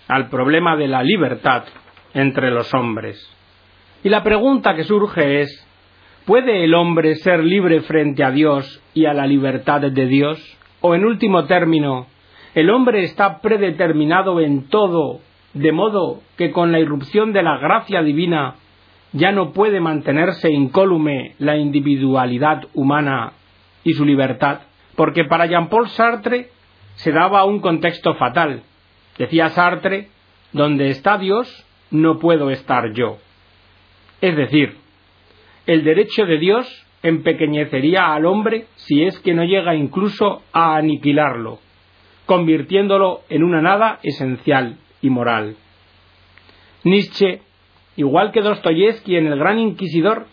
al 0.08 0.30
problema 0.30 0.76
de 0.76 0.88
la 0.88 1.04
libertad 1.04 1.64
entre 2.14 2.52
los 2.52 2.74
hombres. 2.74 3.18
Y 4.04 4.10
la 4.10 4.24
pregunta 4.24 4.76
que 4.76 4.84
surge 4.84 5.42
es, 5.42 5.68
¿puede 6.26 6.64
el 6.66 6.74
hombre 6.74 7.16
ser 7.16 7.44
libre 7.44 7.82
frente 7.82 8.24
a 8.24 8.32
Dios 8.32 8.82
y 8.94 9.06
a 9.06 9.14
la 9.14 9.26
libertad 9.26 9.82
de 9.82 10.06
Dios? 10.08 10.40
¿O 10.82 10.96
en 10.96 11.06
último 11.06 11.46
término, 11.46 12.08
el 12.54 12.70
hombre 12.70 13.04
está 13.04 13.40
predeterminado 13.40 14.42
en 14.42 14.68
todo, 14.68 15.22
de 15.54 15.72
modo 15.72 16.20
que 16.38 16.52
con 16.52 16.72
la 16.72 16.80
irrupción 16.80 17.32
de 17.32 17.44
la 17.44 17.58
gracia 17.58 18.04
divina 18.04 18.56
ya 19.14 19.32
no 19.32 19.54
puede 19.54 19.80
mantenerse 19.80 20.52
incólume 20.52 21.36
la 21.40 21.56
individualidad 21.56 22.64
humana 22.74 23.34
y 23.84 23.94
su 23.94 24.04
libertad? 24.04 24.60
Porque 24.96 25.24
para 25.24 25.46
Jean-Paul 25.46 25.88
Sartre 25.90 26.50
se 26.96 27.12
daba 27.12 27.46
un 27.46 27.60
contexto 27.60 28.16
fatal, 28.16 28.64
Decía 29.18 29.50
Sartre, 29.50 30.10
donde 30.52 30.90
está 30.90 31.18
Dios, 31.18 31.66
no 31.92 32.20
puedo 32.20 32.50
estar 32.50 32.94
yo. 32.94 33.18
Es 34.22 34.36
decir, 34.36 34.78
el 35.66 35.84
derecho 35.84 36.26
de 36.26 36.40
Dios 36.40 36.86
empequeñecería 37.04 38.14
al 38.14 38.26
hombre 38.26 38.66
si 38.76 39.04
es 39.04 39.20
que 39.20 39.34
no 39.34 39.44
llega 39.44 39.76
incluso 39.76 40.42
a 40.54 40.76
aniquilarlo, 40.78 41.60
convirtiéndolo 42.26 43.22
en 43.30 43.44
una 43.44 43.62
nada 43.62 44.00
esencial 44.04 44.78
y 45.02 45.10
moral. 45.10 45.58
Nietzsche, 46.84 47.42
igual 47.96 48.32
que 48.32 48.42
Dostoyevsky 48.42 49.18
en 49.18 49.28
El 49.28 49.40
Gran 49.40 49.60
Inquisidor, 49.60 50.26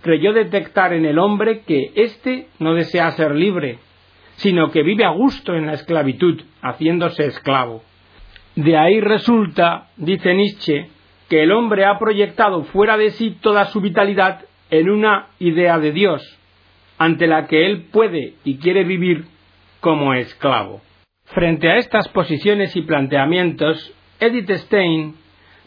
creyó 0.00 0.32
detectar 0.32 0.92
en 0.92 1.04
el 1.04 1.18
hombre 1.18 1.60
que 1.60 1.92
éste 1.94 2.48
no 2.58 2.74
desea 2.74 3.10
ser 3.12 3.34
libre, 3.34 3.78
sino 4.36 4.70
que 4.70 4.82
vive 4.82 5.04
a 5.04 5.10
gusto 5.10 5.54
en 5.54 5.66
la 5.66 5.74
esclavitud, 5.74 6.42
haciéndose 6.62 7.26
esclavo. 7.26 7.82
De 8.56 8.76
ahí 8.76 9.00
resulta, 9.00 9.88
dice 9.96 10.32
Nietzsche, 10.32 10.88
que 11.28 11.42
el 11.42 11.52
hombre 11.52 11.84
ha 11.84 11.98
proyectado 11.98 12.64
fuera 12.64 12.96
de 12.96 13.10
sí 13.10 13.36
toda 13.40 13.66
su 13.66 13.80
vitalidad 13.80 14.44
en 14.70 14.90
una 14.90 15.28
idea 15.38 15.78
de 15.78 15.92
Dios, 15.92 16.22
ante 16.98 17.26
la 17.26 17.46
que 17.46 17.66
él 17.66 17.86
puede 17.90 18.34
y 18.44 18.58
quiere 18.58 18.84
vivir 18.84 19.24
como 19.80 20.14
esclavo. 20.14 20.82
Frente 21.24 21.68
a 21.70 21.76
estas 21.76 22.08
posiciones 22.08 22.76
y 22.76 22.82
planteamientos, 22.82 23.92
Edith 24.20 24.50
Stein 24.50 25.16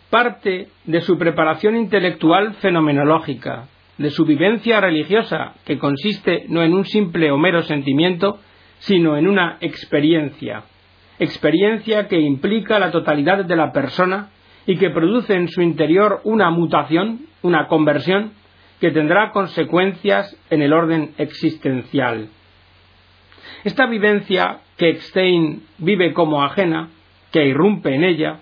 parte 0.10 0.70
de 0.86 1.02
su 1.02 1.18
preparación 1.18 1.76
intelectual 1.76 2.54
fenomenológica, 2.56 3.68
de 3.98 4.10
su 4.10 4.26
vivencia 4.26 4.80
religiosa, 4.80 5.56
que 5.66 5.78
consiste 5.78 6.46
no 6.48 6.64
en 6.64 6.74
un 6.74 6.86
simple 6.86 7.32
o 7.32 7.38
mero 7.38 7.64
sentimiento, 7.64 8.40
sino 8.80 9.18
en 9.18 9.28
una 9.28 9.58
experiencia, 9.60 10.64
experiencia 11.20 12.08
que 12.08 12.20
implica 12.20 12.80
la 12.80 12.92
totalidad 12.92 13.46
de 13.46 13.56
la 13.56 13.72
persona 13.72 14.30
y 14.66 14.78
que 14.78 14.90
produce 14.90 15.34
en 15.34 15.48
su 15.48 15.62
interior 15.62 16.22
una 16.24 16.50
mutación, 16.52 17.22
una 17.42 17.68
conversión, 17.68 18.34
que 18.80 18.92
tendrá 18.92 19.32
consecuencias 19.32 20.38
en 20.50 20.62
el 20.62 20.74
orden 20.74 21.14
existencial. 21.18 22.30
Esta 23.64 23.88
vivencia 23.88 24.60
que 24.78 24.96
Stein 24.96 25.64
vive 25.80 26.14
como 26.14 26.44
ajena, 26.44 26.90
que 27.32 27.48
irrumpe 27.48 27.96
en 27.96 28.04
ella, 28.04 28.40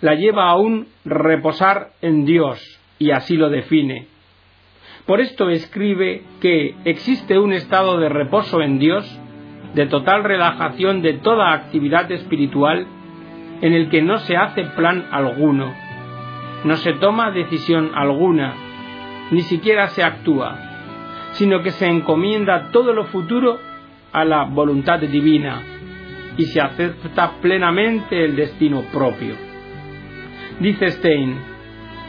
la 0.00 0.14
lleva 0.14 0.48
a 0.48 0.56
un 0.56 0.88
reposar 1.04 1.90
en 2.00 2.24
Dios, 2.24 2.80
y 2.98 3.10
así 3.10 3.36
lo 3.36 3.50
define. 3.50 4.06
Por 5.04 5.20
esto 5.20 5.50
escribe 5.50 6.22
que 6.40 6.74
existe 6.84 7.38
un 7.38 7.52
estado 7.52 7.98
de 7.98 8.08
reposo 8.08 8.60
en 8.62 8.78
Dios, 8.78 9.04
de 9.76 9.84
total 9.84 10.24
relajación 10.24 11.02
de 11.02 11.12
toda 11.12 11.52
actividad 11.52 12.10
espiritual, 12.10 12.86
en 13.60 13.74
el 13.74 13.90
que 13.90 14.00
no 14.00 14.16
se 14.20 14.34
hace 14.34 14.64
plan 14.64 15.04
alguno, 15.10 15.70
no 16.64 16.76
se 16.76 16.94
toma 16.94 17.30
decisión 17.30 17.90
alguna, 17.94 18.54
ni 19.30 19.42
siquiera 19.42 19.88
se 19.88 20.02
actúa, 20.02 20.56
sino 21.32 21.62
que 21.62 21.72
se 21.72 21.86
encomienda 21.86 22.70
todo 22.72 22.94
lo 22.94 23.04
futuro 23.04 23.58
a 24.14 24.24
la 24.24 24.44
voluntad 24.44 24.98
divina 25.00 25.60
y 26.38 26.46
se 26.46 26.58
acepta 26.58 27.32
plenamente 27.42 28.24
el 28.24 28.34
destino 28.34 28.80
propio. 28.90 29.34
Dice 30.58 30.88
Stein, 30.88 31.36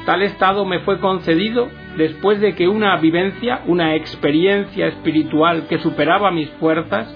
tal 0.05 0.21
estado 0.21 0.63
me 0.63 0.79
fue 0.79 1.00
concedido 1.01 1.67
después 1.97 2.39
de 2.39 2.55
que 2.55 2.69
una 2.69 2.95
vivencia, 2.95 3.63
una 3.65 3.95
experiencia 3.95 4.88
espiritual 4.88 5.67
que 5.67 5.79
superaba 5.79 6.31
mis 6.31 6.50
fuerzas, 6.51 7.13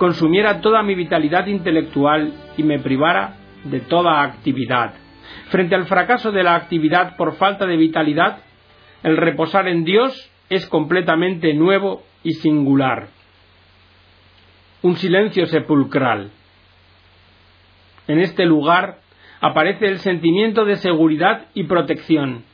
consumiera 0.00 0.62
toda 0.62 0.82
mi 0.82 0.94
vitalidad 0.94 1.46
intelectual 1.46 2.32
y 2.56 2.62
me 2.62 2.78
privara 2.78 3.34
de 3.64 3.80
toda 3.80 4.22
actividad. 4.22 4.94
Frente 5.50 5.74
al 5.74 5.84
fracaso 5.84 6.32
de 6.32 6.42
la 6.42 6.54
actividad 6.54 7.18
por 7.18 7.34
falta 7.34 7.66
de 7.66 7.76
vitalidad, 7.76 8.38
el 9.02 9.18
reposar 9.18 9.68
en 9.68 9.84
Dios 9.84 10.32
es 10.48 10.66
completamente 10.70 11.52
nuevo 11.52 12.02
y 12.22 12.32
singular. 12.32 13.08
Un 14.80 14.96
silencio 14.96 15.44
sepulcral. 15.44 16.30
En 18.08 18.20
este 18.20 18.46
lugar 18.46 19.00
aparece 19.42 19.86
el 19.86 19.98
sentimiento 19.98 20.64
de 20.64 20.76
seguridad 20.76 21.48
y 21.52 21.64
protección, 21.64 22.44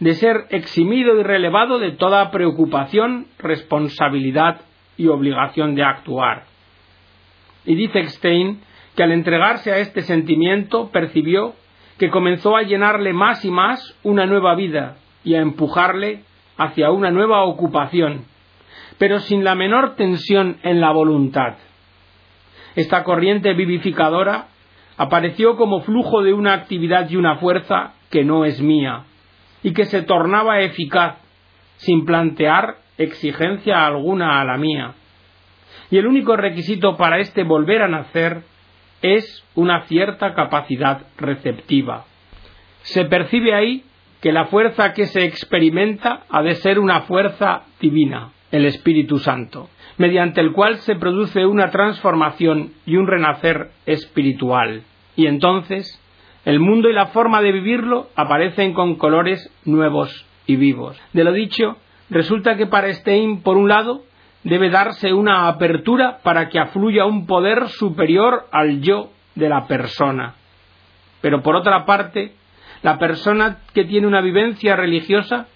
de 0.00 0.14
ser 0.14 0.46
eximido 0.50 1.20
y 1.20 1.22
relevado 1.22 1.78
de 1.78 1.92
toda 1.92 2.32
preocupación, 2.32 3.28
responsabilidad 3.38 4.62
y 4.96 5.06
obligación 5.06 5.76
de 5.76 5.84
actuar. 5.84 6.53
Y 7.66 7.74
dice 7.74 8.04
Stein 8.08 8.60
que 8.94 9.02
al 9.02 9.12
entregarse 9.12 9.72
a 9.72 9.78
este 9.78 10.02
sentimiento 10.02 10.90
percibió 10.90 11.54
que 11.98 12.10
comenzó 12.10 12.56
a 12.56 12.62
llenarle 12.62 13.12
más 13.12 13.44
y 13.44 13.50
más 13.50 13.96
una 14.02 14.26
nueva 14.26 14.54
vida 14.54 14.96
y 15.22 15.34
a 15.34 15.40
empujarle 15.40 16.22
hacia 16.56 16.90
una 16.90 17.10
nueva 17.10 17.44
ocupación, 17.44 18.24
pero 18.98 19.20
sin 19.20 19.44
la 19.44 19.54
menor 19.54 19.96
tensión 19.96 20.58
en 20.62 20.80
la 20.80 20.92
voluntad. 20.92 21.56
Esta 22.76 23.04
corriente 23.04 23.54
vivificadora 23.54 24.48
apareció 24.96 25.56
como 25.56 25.80
flujo 25.80 26.22
de 26.22 26.32
una 26.32 26.54
actividad 26.54 27.08
y 27.08 27.16
una 27.16 27.36
fuerza 27.36 27.94
que 28.10 28.24
no 28.24 28.44
es 28.44 28.60
mía, 28.60 29.04
y 29.62 29.72
que 29.72 29.86
se 29.86 30.02
tornaba 30.02 30.60
eficaz, 30.60 31.16
sin 31.76 32.04
plantear 32.04 32.76
exigencia 32.98 33.86
alguna 33.86 34.40
a 34.40 34.44
la 34.44 34.56
mía. 34.56 34.94
Y 35.94 35.98
el 35.98 36.08
único 36.08 36.36
requisito 36.36 36.96
para 36.96 37.20
este 37.20 37.44
volver 37.44 37.80
a 37.80 37.86
nacer 37.86 38.42
es 39.00 39.44
una 39.54 39.82
cierta 39.82 40.34
capacidad 40.34 41.02
receptiva. 41.16 42.04
Se 42.82 43.04
percibe 43.04 43.54
ahí 43.54 43.84
que 44.20 44.32
la 44.32 44.46
fuerza 44.46 44.92
que 44.92 45.06
se 45.06 45.24
experimenta 45.24 46.24
ha 46.28 46.42
de 46.42 46.56
ser 46.56 46.80
una 46.80 47.02
fuerza 47.02 47.62
divina, 47.80 48.32
el 48.50 48.64
Espíritu 48.64 49.20
Santo, 49.20 49.68
mediante 49.96 50.40
el 50.40 50.50
cual 50.50 50.78
se 50.78 50.96
produce 50.96 51.46
una 51.46 51.70
transformación 51.70 52.72
y 52.86 52.96
un 52.96 53.06
renacer 53.06 53.70
espiritual. 53.86 54.82
Y 55.14 55.28
entonces 55.28 56.02
el 56.44 56.58
mundo 56.58 56.90
y 56.90 56.92
la 56.92 57.06
forma 57.06 57.40
de 57.40 57.52
vivirlo 57.52 58.08
aparecen 58.16 58.74
con 58.74 58.96
colores 58.96 59.48
nuevos 59.64 60.26
y 60.44 60.56
vivos. 60.56 61.00
De 61.12 61.22
lo 61.22 61.30
dicho, 61.30 61.76
resulta 62.10 62.56
que 62.56 62.66
para 62.66 62.92
Stein, 62.92 63.42
por 63.42 63.56
un 63.56 63.68
lado, 63.68 64.02
debe 64.44 64.70
darse 64.70 65.12
una 65.12 65.48
apertura 65.48 66.18
para 66.22 66.48
que 66.48 66.58
afluya 66.58 67.06
un 67.06 67.26
poder 67.26 67.68
superior 67.68 68.46
al 68.52 68.80
yo 68.80 69.10
de 69.34 69.48
la 69.48 69.66
persona. 69.66 70.34
Pero 71.20 71.42
por 71.42 71.56
otra 71.56 71.86
parte, 71.86 72.34
la 72.82 72.98
persona 72.98 73.58
que 73.72 73.84
tiene 73.84 74.06
una 74.06 74.20
vivencia 74.20 74.76
religiosa 74.76 75.46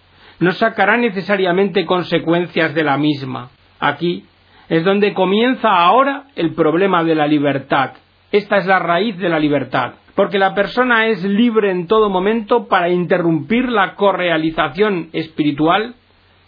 no 0.41 0.53
sacará 0.53 0.97
necesariamente 0.97 1.85
consecuencias 1.85 2.75
de 2.75 2.85
la 2.85 2.97
misma. 2.97 3.51
Aquí 3.79 4.25
es 4.69 4.85
donde 4.85 5.13
comienza 5.13 5.69
ahora 5.69 6.25
el 6.37 6.55
problema 6.55 7.05
de 7.05 7.15
la 7.15 7.27
libertad. 7.27 7.93
Esta 8.33 8.57
es 8.57 8.67
la 8.67 8.79
raíz 8.79 9.19
de 9.19 9.29
la 9.29 9.39
libertad, 9.39 9.95
porque 10.15 10.39
la 10.39 10.55
persona 10.55 11.07
es 11.09 11.23
libre 11.25 11.71
en 11.71 11.87
todo 11.87 12.09
momento 12.09 12.69
para 12.69 12.89
interrumpir 12.89 13.69
la 13.69 13.95
correalización 13.95 15.09
espiritual 15.13 15.95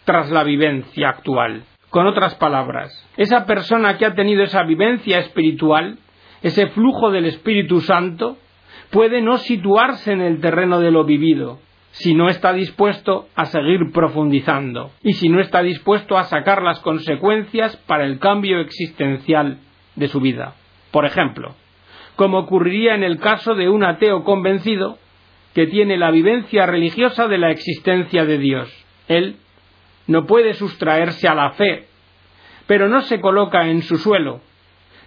tras 0.05 0.31
la 0.31 0.43
vivencia 0.43 1.09
actual. 1.09 1.63
Con 1.91 2.07
otras 2.07 2.35
palabras, 2.35 2.89
esa 3.17 3.45
persona 3.45 3.97
que 3.97 4.05
ha 4.05 4.15
tenido 4.15 4.43
esa 4.43 4.63
vivencia 4.63 5.19
espiritual, 5.19 5.97
ese 6.41 6.67
flujo 6.67 7.11
del 7.11 7.25
Espíritu 7.25 7.81
Santo, 7.81 8.37
puede 8.91 9.21
no 9.21 9.37
situarse 9.37 10.13
en 10.13 10.21
el 10.21 10.39
terreno 10.39 10.79
de 10.79 10.89
lo 10.89 11.03
vivido, 11.03 11.59
si 11.91 12.13
no 12.13 12.29
está 12.29 12.53
dispuesto 12.53 13.27
a 13.35 13.43
seguir 13.43 13.91
profundizando 13.93 14.91
y 15.03 15.13
si 15.13 15.27
no 15.27 15.41
está 15.41 15.61
dispuesto 15.61 16.17
a 16.17 16.23
sacar 16.23 16.63
las 16.63 16.79
consecuencias 16.79 17.75
para 17.75 18.05
el 18.05 18.19
cambio 18.19 18.61
existencial 18.61 19.57
de 19.97 20.07
su 20.07 20.21
vida. 20.21 20.55
Por 20.91 21.05
ejemplo, 21.05 21.55
como 22.15 22.39
ocurriría 22.39 22.95
en 22.95 23.03
el 23.03 23.19
caso 23.19 23.53
de 23.53 23.67
un 23.67 23.83
ateo 23.83 24.23
convencido 24.23 24.97
que 25.53 25.67
tiene 25.67 25.97
la 25.97 26.11
vivencia 26.11 26.65
religiosa 26.65 27.27
de 27.27 27.37
la 27.37 27.51
existencia 27.51 28.23
de 28.23 28.37
Dios. 28.37 28.85
Él 29.09 29.35
no 30.11 30.25
puede 30.25 30.53
sustraerse 30.53 31.27
a 31.27 31.35
la 31.35 31.51
fe, 31.51 31.87
pero 32.67 32.87
no 32.87 33.01
se 33.01 33.19
coloca 33.19 33.67
en 33.67 33.81
su 33.81 33.97
suelo, 33.97 34.41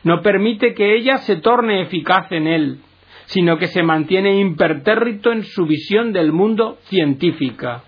no 0.03 0.21
permite 0.23 0.75
que 0.75 0.97
ella 0.97 1.19
se 1.19 1.37
torne 1.37 1.83
eficaz 1.83 2.31
en 2.33 2.47
él, 2.47 2.79
sino 3.27 3.57
que 3.57 3.69
se 3.69 3.83
mantiene 3.83 4.39
impertérrito 4.39 5.33
en 5.33 5.45
su 5.45 5.67
visión 5.67 6.13
del 6.13 6.33
mundo 6.33 6.79
científica, 6.85 7.83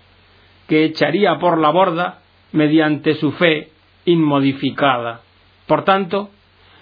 que 0.67 0.83
echaría 0.85 1.37
por 1.39 1.59
la 1.59 1.69
borda 1.69 2.19
mediante 2.53 3.13
su 3.15 3.31
fe 3.33 3.69
inmodificada. 4.05 5.21
Por 5.67 5.83
tanto, 5.83 6.29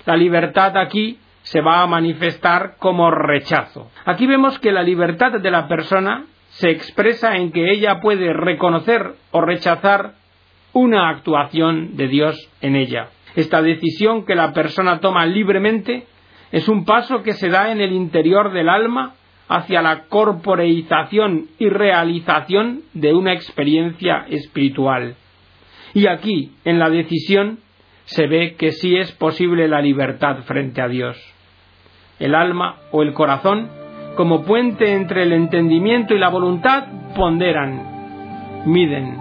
la 0.06 0.16
libertad 0.16 0.78
aquí 0.78 1.20
se 1.42 1.62
va 1.62 1.82
a 1.82 1.88
manifestar 1.88 2.76
como 2.80 3.12
rechazo. 3.12 3.92
Aquí 4.06 4.26
vemos 4.26 4.58
que 4.60 4.72
la 4.72 4.84
libertad 4.84 5.34
de 5.34 5.52
la 5.52 5.68
persona 5.68 6.26
se 6.50 6.70
expresa 6.70 7.36
en 7.36 7.52
que 7.52 7.72
ella 7.72 8.00
puede 8.00 8.32
reconocer 8.32 9.16
o 9.32 9.42
rechazar 9.42 10.14
una 10.76 11.08
actuación 11.08 11.96
de 11.96 12.10
Dios 12.10 12.52
en 12.60 12.76
ella. 12.76 13.08
Esta 13.36 13.62
decisión 13.62 14.26
que 14.26 14.36
la 14.36 14.52
persona 14.52 15.00
toma 15.00 15.26
libremente 15.26 16.04
es 16.52 16.68
un 16.68 16.84
paso 16.84 17.24
que 17.24 17.32
se 17.32 17.48
da 17.48 17.72
en 17.72 17.80
el 17.80 17.94
interior 17.94 18.52
del 18.52 18.68
alma 18.68 19.14
hacia 19.48 19.82
la 19.82 20.04
corporeización 20.10 21.48
y 21.60 21.70
realización 21.70 22.82
de 22.94 23.14
una 23.14 23.32
experiencia 23.32 24.26
espiritual. 24.28 25.16
Y 25.94 26.08
aquí, 26.08 26.52
en 26.66 26.78
la 26.78 26.90
decisión, 26.90 27.60
se 28.04 28.28
ve 28.28 28.56
que 28.56 28.74
sí 28.74 28.98
es 28.98 29.14
posible 29.14 29.70
la 29.70 29.82
libertad 29.82 30.40
frente 30.44 30.82
a 30.82 30.90
Dios. 30.90 31.18
El 32.20 32.36
alma 32.36 32.80
o 32.92 33.02
el 33.02 33.14
corazón, 33.14 33.70
como 34.18 34.44
puente 34.44 34.94
entre 34.94 35.24
el 35.24 35.32
entendimiento 35.32 36.14
y 36.14 36.20
la 36.20 36.30
voluntad, 36.30 36.86
ponderan, 37.16 38.64
miden, 38.66 39.18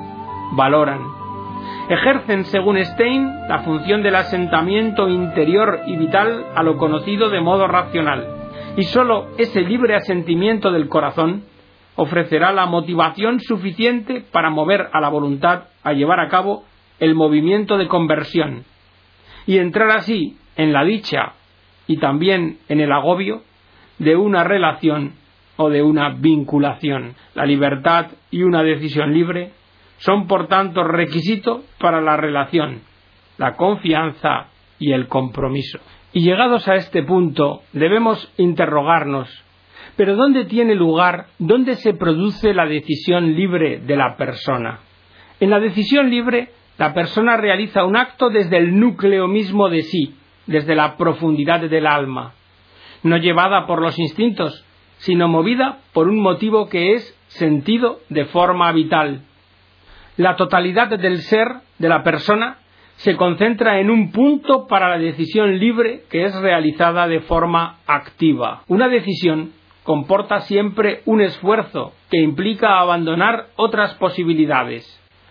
valoran, 0.56 1.23
ejercen, 1.88 2.44
según 2.44 2.82
Stein, 2.84 3.28
la 3.48 3.60
función 3.60 4.02
del 4.02 4.16
asentamiento 4.16 5.08
interior 5.08 5.80
y 5.86 5.96
vital 5.96 6.46
a 6.54 6.62
lo 6.62 6.76
conocido 6.76 7.30
de 7.30 7.40
modo 7.40 7.66
racional, 7.66 8.26
y 8.76 8.82
sólo 8.84 9.28
ese 9.38 9.60
libre 9.60 9.94
asentimiento 9.94 10.70
del 10.72 10.88
corazón 10.88 11.44
ofrecerá 11.96 12.52
la 12.52 12.66
motivación 12.66 13.40
suficiente 13.40 14.22
para 14.32 14.50
mover 14.50 14.88
a 14.92 15.00
la 15.00 15.08
voluntad 15.08 15.64
a 15.82 15.92
llevar 15.92 16.20
a 16.20 16.28
cabo 16.28 16.64
el 16.98 17.14
movimiento 17.14 17.76
de 17.78 17.88
conversión 17.88 18.64
y 19.46 19.58
entrar 19.58 19.90
así 19.90 20.38
en 20.56 20.72
la 20.72 20.84
dicha 20.84 21.34
y 21.86 21.98
también 21.98 22.58
en 22.68 22.80
el 22.80 22.92
agobio 22.92 23.42
de 23.98 24.16
una 24.16 24.44
relación 24.44 25.12
o 25.56 25.70
de 25.70 25.82
una 25.82 26.10
vinculación. 26.10 27.14
La 27.34 27.46
libertad 27.46 28.06
y 28.30 28.42
una 28.42 28.62
decisión 28.62 29.12
libre 29.12 29.52
son 30.04 30.26
por 30.26 30.48
tanto 30.48 30.84
requisito 30.84 31.64
para 31.78 32.02
la 32.02 32.18
relación, 32.18 32.82
la 33.38 33.56
confianza 33.56 34.48
y 34.78 34.92
el 34.92 35.08
compromiso. 35.08 35.78
Y 36.12 36.20
llegados 36.20 36.68
a 36.68 36.74
este 36.74 37.02
punto 37.02 37.62
debemos 37.72 38.30
interrogarnos, 38.36 39.30
pero 39.96 40.14
¿dónde 40.14 40.44
tiene 40.44 40.74
lugar, 40.74 41.28
dónde 41.38 41.76
se 41.76 41.94
produce 41.94 42.52
la 42.52 42.66
decisión 42.66 43.34
libre 43.34 43.78
de 43.78 43.96
la 43.96 44.16
persona? 44.16 44.80
En 45.40 45.48
la 45.48 45.58
decisión 45.58 46.10
libre, 46.10 46.50
la 46.76 46.92
persona 46.92 47.38
realiza 47.38 47.86
un 47.86 47.96
acto 47.96 48.28
desde 48.28 48.58
el 48.58 48.78
núcleo 48.78 49.26
mismo 49.26 49.70
de 49.70 49.82
sí, 49.82 50.14
desde 50.46 50.74
la 50.74 50.98
profundidad 50.98 51.60
del 51.60 51.86
alma, 51.86 52.34
no 53.02 53.16
llevada 53.16 53.66
por 53.66 53.80
los 53.80 53.98
instintos, 53.98 54.66
sino 54.98 55.28
movida 55.28 55.78
por 55.94 56.08
un 56.08 56.20
motivo 56.20 56.68
que 56.68 56.92
es 56.92 57.18
sentido 57.28 58.00
de 58.10 58.26
forma 58.26 58.70
vital. 58.72 59.22
La 60.16 60.36
totalidad 60.36 60.88
del 60.98 61.18
ser 61.22 61.48
de 61.78 61.88
la 61.88 62.02
persona 62.02 62.58
se 62.96 63.16
concentra 63.16 63.80
en 63.80 63.90
un 63.90 64.12
punto 64.12 64.66
para 64.68 64.88
la 64.88 64.98
decisión 64.98 65.58
libre 65.58 66.02
que 66.10 66.24
es 66.24 66.34
realizada 66.36 67.08
de 67.08 67.20
forma 67.20 67.78
activa. 67.86 68.62
Una 68.68 68.88
decisión 68.88 69.52
comporta 69.82 70.40
siempre 70.40 71.02
un 71.04 71.20
esfuerzo 71.20 71.92
que 72.10 72.20
implica 72.20 72.78
abandonar 72.78 73.46
otras 73.56 73.94
posibilidades. 73.94 74.86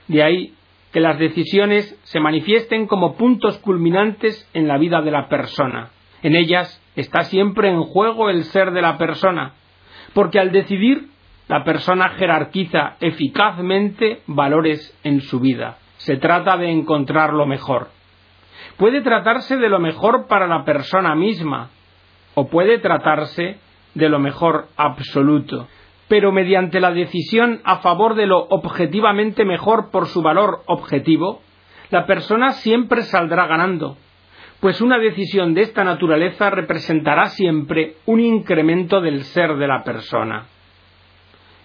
De 0.07 0.21
ahí 0.21 0.53
que 0.91 0.99
las 0.99 1.17
decisiones 1.17 1.99
se 2.03 2.19
manifiesten 2.19 2.85
como 2.85 3.15
puntos 3.15 3.57
culminantes 3.59 4.47
en 4.53 4.67
la 4.67 4.77
vida 4.77 5.01
de 5.01 5.11
la 5.11 5.27
persona. 5.27 5.89
En 6.21 6.35
ellas 6.35 6.81
está 6.95 7.23
siempre 7.23 7.69
en 7.69 7.81
juego 7.83 8.29
el 8.29 8.43
ser 8.43 8.71
de 8.71 8.81
la 8.81 8.97
persona, 8.97 9.53
porque 10.13 10.39
al 10.39 10.51
decidir 10.51 11.07
la 11.47 11.63
persona 11.63 12.09
jerarquiza 12.09 12.95
eficazmente 12.99 14.21
valores 14.27 14.97
en 15.03 15.21
su 15.21 15.39
vida. 15.39 15.77
Se 15.97 16.17
trata 16.17 16.57
de 16.57 16.71
encontrar 16.71 17.33
lo 17.33 17.45
mejor. 17.45 17.89
Puede 18.77 19.01
tratarse 19.01 19.57
de 19.57 19.69
lo 19.69 19.79
mejor 19.79 20.27
para 20.27 20.47
la 20.47 20.63
persona 20.65 21.15
misma, 21.15 21.69
o 22.33 22.47
puede 22.47 22.79
tratarse 22.79 23.57
de 23.93 24.09
lo 24.09 24.19
mejor 24.19 24.67
absoluto 24.77 25.67
pero 26.13 26.31
mediante 26.31 26.79
la 26.79 26.91
decisión 26.91 27.61
a 27.63 27.77
favor 27.77 28.13
de 28.13 28.27
lo 28.27 28.39
objetivamente 28.39 29.45
mejor 29.45 29.89
por 29.89 30.05
su 30.05 30.21
valor 30.21 30.61
objetivo, 30.67 31.41
la 31.89 32.05
persona 32.05 32.51
siempre 32.51 33.01
saldrá 33.01 33.47
ganando, 33.47 33.97
pues 34.59 34.79
una 34.81 34.99
decisión 34.99 35.55
de 35.55 35.61
esta 35.61 35.83
naturaleza 35.83 36.51
representará 36.51 37.29
siempre 37.29 37.95
un 38.05 38.19
incremento 38.19 39.01
del 39.01 39.23
ser 39.23 39.55
de 39.55 39.67
la 39.67 39.83
persona. 39.83 40.45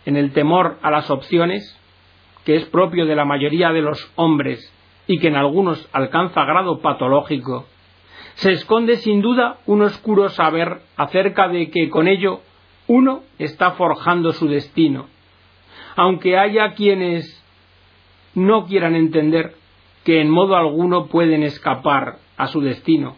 En 0.09 0.17
el 0.17 0.33
temor 0.33 0.79
a 0.81 0.91
las 0.91 1.11
opciones, 1.11 1.79
que 2.47 2.57
es 2.57 2.65
propio 2.65 3.05
de 3.05 3.15
la 3.15 3.27
mayoría 3.27 3.73
de 3.73 3.83
los 3.83 4.11
hombres 4.17 4.59
y 5.07 5.19
que 5.19 5.29
en 5.29 5.37
algunos 5.37 5.87
alcanza 5.93 6.47
grado 6.47 6.81
patológico, 6.81 7.67
se 8.37 8.53
esconde 8.53 8.97
sin 8.97 9.21
duda 9.21 9.59
un 9.67 9.83
oscuro 9.83 10.31
saber 10.31 10.81
acerca 10.97 11.49
de 11.49 11.69
que 11.69 11.91
con 11.91 12.09
ello 12.09 12.41
uno 12.87 13.21
está 13.39 13.73
forjando 13.73 14.33
su 14.33 14.49
destino. 14.49 15.09
Aunque 15.95 16.39
haya 16.39 16.73
quienes 16.73 17.45
no 18.35 18.65
quieran 18.65 18.95
entender 18.95 19.57
que 20.05 20.23
en 20.23 20.31
modo 20.31 20.57
alguno 20.57 21.09
pueden 21.09 21.43
escapar 21.43 22.17
a 22.39 22.47
su 22.47 22.63
destino, 22.63 23.15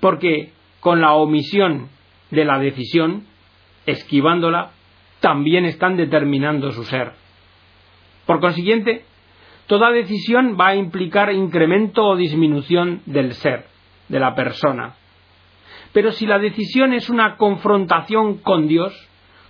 porque 0.00 0.52
con 0.80 1.02
la 1.02 1.12
omisión 1.12 1.90
de 2.30 2.46
la 2.46 2.58
decisión, 2.58 3.26
esquivándola, 3.84 4.70
también 5.24 5.64
están 5.64 5.96
determinando 5.96 6.70
su 6.70 6.84
ser. 6.84 7.12
Por 8.26 8.40
consiguiente, 8.40 9.06
toda 9.66 9.90
decisión 9.90 10.58
va 10.60 10.68
a 10.68 10.76
implicar 10.76 11.32
incremento 11.32 12.04
o 12.04 12.14
disminución 12.14 13.00
del 13.06 13.32
ser, 13.32 13.64
de 14.10 14.20
la 14.20 14.34
persona, 14.34 14.96
pero 15.94 16.12
si 16.12 16.26
la 16.26 16.38
decisión 16.38 16.92
es 16.92 17.08
una 17.08 17.38
confrontación 17.38 18.36
con 18.36 18.68
Dios, 18.68 18.92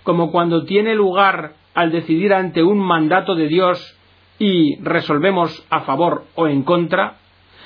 como 0.03 0.31
cuando 0.31 0.63
tiene 0.63 0.95
lugar 0.95 1.55
al 1.73 1.91
decidir 1.91 2.33
ante 2.33 2.63
un 2.63 2.79
mandato 2.79 3.35
de 3.35 3.49
Dios 3.49 3.99
y 4.39 4.77
resolvemos 4.81 5.67
a 5.69 5.81
favor 5.81 6.23
o 6.35 6.47
en 6.47 6.63
contra, 6.63 7.17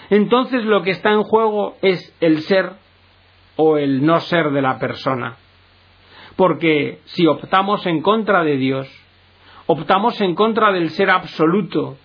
entonces 0.10 0.66
lo 0.66 0.82
que 0.82 0.92
está 0.92 1.12
en 1.12 1.22
juego 1.22 1.76
es 1.84 2.12
el 2.22 2.40
ser 2.40 2.72
o 3.56 3.78
el 3.78 4.04
no 4.04 4.20
ser 4.20 4.50
de 4.50 4.64
la 4.64 4.80
persona. 4.80 5.38
Porque 6.40 7.00
si 7.04 7.28
optamos 7.28 7.86
en 7.86 8.02
contra 8.02 8.46
de 8.46 8.56
Dios, 8.56 8.88
optamos 9.68 10.22
en 10.22 10.36
contra 10.36 10.72
del 10.72 10.90
ser 10.92 11.10
absoluto 11.10 11.98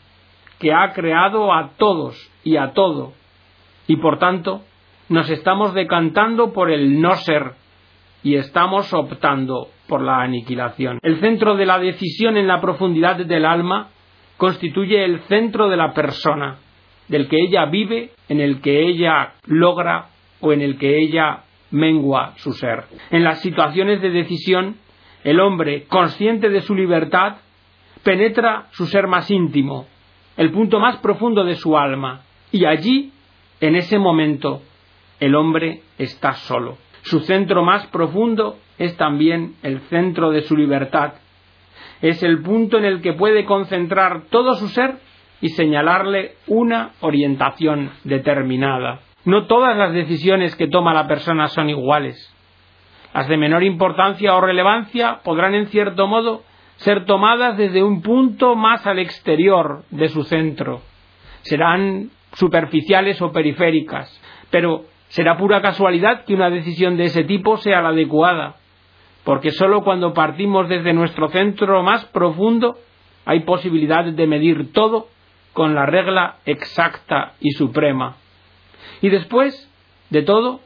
que 0.58 0.72
ha 0.72 0.92
creado 0.92 1.54
a 1.54 1.70
todos 1.76 2.16
y 2.42 2.56
a 2.56 2.72
todo, 2.72 3.12
y 3.86 3.94
por 3.94 4.18
tanto 4.18 4.62
nos 5.08 5.30
estamos 5.30 5.72
decantando 5.72 6.52
por 6.52 6.72
el 6.72 7.00
no 7.00 7.14
ser 7.14 7.52
y 8.24 8.34
estamos 8.34 8.92
optando 8.92 9.68
por 9.86 10.02
la 10.02 10.22
aniquilación. 10.22 10.98
El 11.02 11.20
centro 11.20 11.54
de 11.54 11.66
la 11.66 11.78
decisión 11.78 12.36
en 12.36 12.48
la 12.48 12.60
profundidad 12.60 13.14
del 13.14 13.44
alma 13.44 13.90
constituye 14.36 15.04
el 15.04 15.20
centro 15.28 15.68
de 15.68 15.76
la 15.76 15.92
persona, 15.92 16.58
del 17.06 17.28
que 17.28 17.36
ella 17.36 17.66
vive, 17.66 18.10
en 18.28 18.40
el 18.40 18.60
que 18.60 18.84
ella 18.84 19.34
logra 19.46 20.06
o 20.40 20.52
en 20.52 20.60
el 20.60 20.76
que 20.76 20.98
ella 20.98 21.43
mengua 21.74 22.34
su 22.36 22.52
ser. 22.52 22.84
En 23.10 23.24
las 23.24 23.42
situaciones 23.42 24.00
de 24.00 24.10
decisión, 24.10 24.76
el 25.24 25.40
hombre, 25.40 25.84
consciente 25.84 26.48
de 26.48 26.60
su 26.60 26.74
libertad, 26.74 27.36
penetra 28.02 28.68
su 28.70 28.86
ser 28.86 29.06
más 29.06 29.30
íntimo, 29.30 29.86
el 30.36 30.52
punto 30.52 30.78
más 30.78 30.98
profundo 30.98 31.44
de 31.44 31.56
su 31.56 31.76
alma, 31.76 32.22
y 32.52 32.64
allí, 32.64 33.12
en 33.60 33.74
ese 33.74 33.98
momento, 33.98 34.62
el 35.20 35.34
hombre 35.34 35.82
está 35.98 36.34
solo. 36.34 36.78
Su 37.02 37.20
centro 37.20 37.64
más 37.64 37.86
profundo 37.88 38.58
es 38.78 38.96
también 38.96 39.56
el 39.62 39.80
centro 39.88 40.30
de 40.30 40.42
su 40.42 40.56
libertad. 40.56 41.14
Es 42.00 42.22
el 42.22 42.42
punto 42.42 42.78
en 42.78 42.84
el 42.84 43.00
que 43.00 43.14
puede 43.14 43.44
concentrar 43.44 44.24
todo 44.30 44.54
su 44.54 44.68
ser 44.68 44.98
y 45.40 45.48
señalarle 45.50 46.36
una 46.46 46.92
orientación 47.00 47.90
determinada. 48.04 49.00
No 49.24 49.46
todas 49.46 49.76
las 49.76 49.92
decisiones 49.92 50.54
que 50.56 50.68
toma 50.68 50.94
la 50.94 51.06
persona 51.08 51.48
son 51.48 51.70
iguales. 51.70 52.30
Las 53.14 53.28
de 53.28 53.36
menor 53.36 53.62
importancia 53.62 54.34
o 54.34 54.40
relevancia 54.40 55.20
podrán 55.22 55.54
en 55.54 55.66
cierto 55.68 56.06
modo 56.06 56.42
ser 56.76 57.04
tomadas 57.04 57.56
desde 57.56 57.82
un 57.82 58.02
punto 58.02 58.56
más 58.56 58.86
al 58.86 58.98
exterior 58.98 59.84
de 59.90 60.08
su 60.08 60.24
centro. 60.24 60.82
Serán 61.42 62.10
superficiales 62.32 63.22
o 63.22 63.30
periféricas, 63.30 64.20
pero 64.50 64.84
Será 65.14 65.36
pura 65.36 65.62
casualidad 65.62 66.24
que 66.24 66.34
una 66.34 66.50
decisión 66.50 66.96
de 66.96 67.04
ese 67.04 67.22
tipo 67.22 67.56
sea 67.58 67.80
la 67.80 67.90
adecuada, 67.90 68.56
porque 69.22 69.52
sólo 69.52 69.82
cuando 69.82 70.12
partimos 70.12 70.68
desde 70.68 70.92
nuestro 70.92 71.28
centro 71.28 71.84
más 71.84 72.04
profundo 72.06 72.76
hay 73.24 73.44
posibilidad 73.44 74.04
de 74.04 74.26
medir 74.26 74.72
todo 74.72 75.06
con 75.52 75.72
la 75.76 75.86
regla 75.86 76.38
exacta 76.46 77.34
y 77.38 77.52
suprema. 77.52 78.16
Y 79.00 79.10
después 79.10 79.70
de 80.10 80.22
todo, 80.22 80.60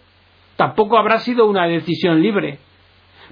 tampoco 0.57 0.99
habrá 0.99 1.19
sido 1.19 1.47
una 1.47 1.67
decisión 1.67 2.23
libre, 2.23 2.59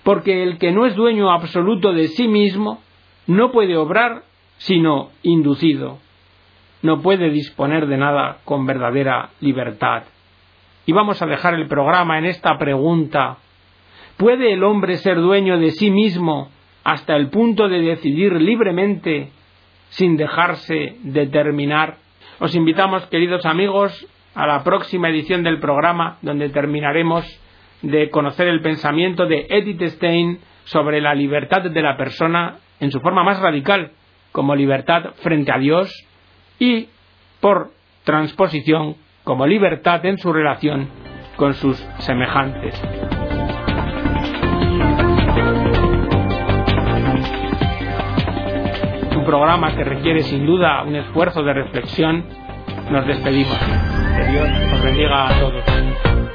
porque 0.03 0.43
el 0.43 0.59
que 0.59 0.73
no 0.73 0.87
es 0.87 0.95
dueño 0.95 1.31
absoluto 1.31 1.93
de 1.93 2.09
sí 2.09 2.29
mismo 2.29 2.81
no 3.27 3.51
puede 3.51 3.77
obrar 3.77 4.23
sino 4.59 5.11
inducido, 5.23 5.99
no 6.83 7.03
puede 7.03 7.31
disponer 7.31 7.87
de 7.87 7.99
nada 7.99 8.39
con 8.45 8.67
verdadera 8.67 9.31
libertad. 9.41 10.05
Y 10.87 10.93
vamos 10.93 11.21
a 11.21 11.27
dejar 11.27 11.55
el 11.55 11.67
programa 11.67 12.19
en 12.19 12.27
esta 12.27 12.57
pregunta. 12.59 13.39
¿Puede 14.17 14.53
el 14.53 14.63
hombre 14.63 14.97
ser 14.97 15.21
dueño 15.21 15.59
de 15.59 15.73
sí 15.73 15.91
mismo 15.91 16.49
hasta 16.85 17.17
el 17.17 17.29
punto 17.29 17.69
de 17.69 17.81
decidir 17.81 18.33
libremente 18.41 19.33
sin 19.89 20.17
dejarse 20.17 20.97
determinar? 21.03 21.97
Os 22.39 22.55
invitamos, 22.55 23.05
queridos 23.07 23.45
amigos, 23.45 24.07
a 24.37 24.47
la 24.47 24.63
próxima 24.63 25.09
edición 25.09 25.43
del 25.43 25.59
programa 25.59 26.19
donde 26.21 26.51
terminaremos 26.51 27.25
de 27.81 28.11
conocer 28.11 28.47
el 28.49 28.61
pensamiento 28.61 29.27
de 29.27 29.47
Edith 29.49 29.83
Stein 29.83 30.41
sobre 30.65 31.01
la 31.01 31.15
libertad 31.15 31.63
de 31.63 31.83
la 31.83 31.97
persona 31.97 32.57
en 32.79 32.91
su 32.91 33.01
forma 33.01 33.25
más 33.25 33.41
radical, 33.41 33.93
como 34.33 34.55
libertad 34.55 35.15
frente 35.23 35.51
a 35.51 35.59
Dios 35.59 35.91
y, 36.59 36.89
por 37.41 37.71
transposición, 38.05 38.97
como 39.25 39.47
libertad 39.47 40.05
en 40.05 40.19
su 40.19 40.33
relación 40.33 40.91
con 41.37 41.55
sus 41.55 41.79
semejantes. 41.99 42.75
Un 49.17 49.25
programa 49.25 49.75
que 49.75 49.83
requiere 49.83 50.21
sin 50.21 50.45
duda 50.45 50.83
un 50.83 50.95
esfuerzo 50.95 51.43
de 51.43 51.55
reflexión 51.55 52.27
nos 52.91 53.07
despedimos. 53.07 53.96
Que 54.17 54.25
Dios 54.25 54.49
os 54.73 54.81
bendiga 54.81 55.27
a 55.27 55.41
todos. 55.41 56.26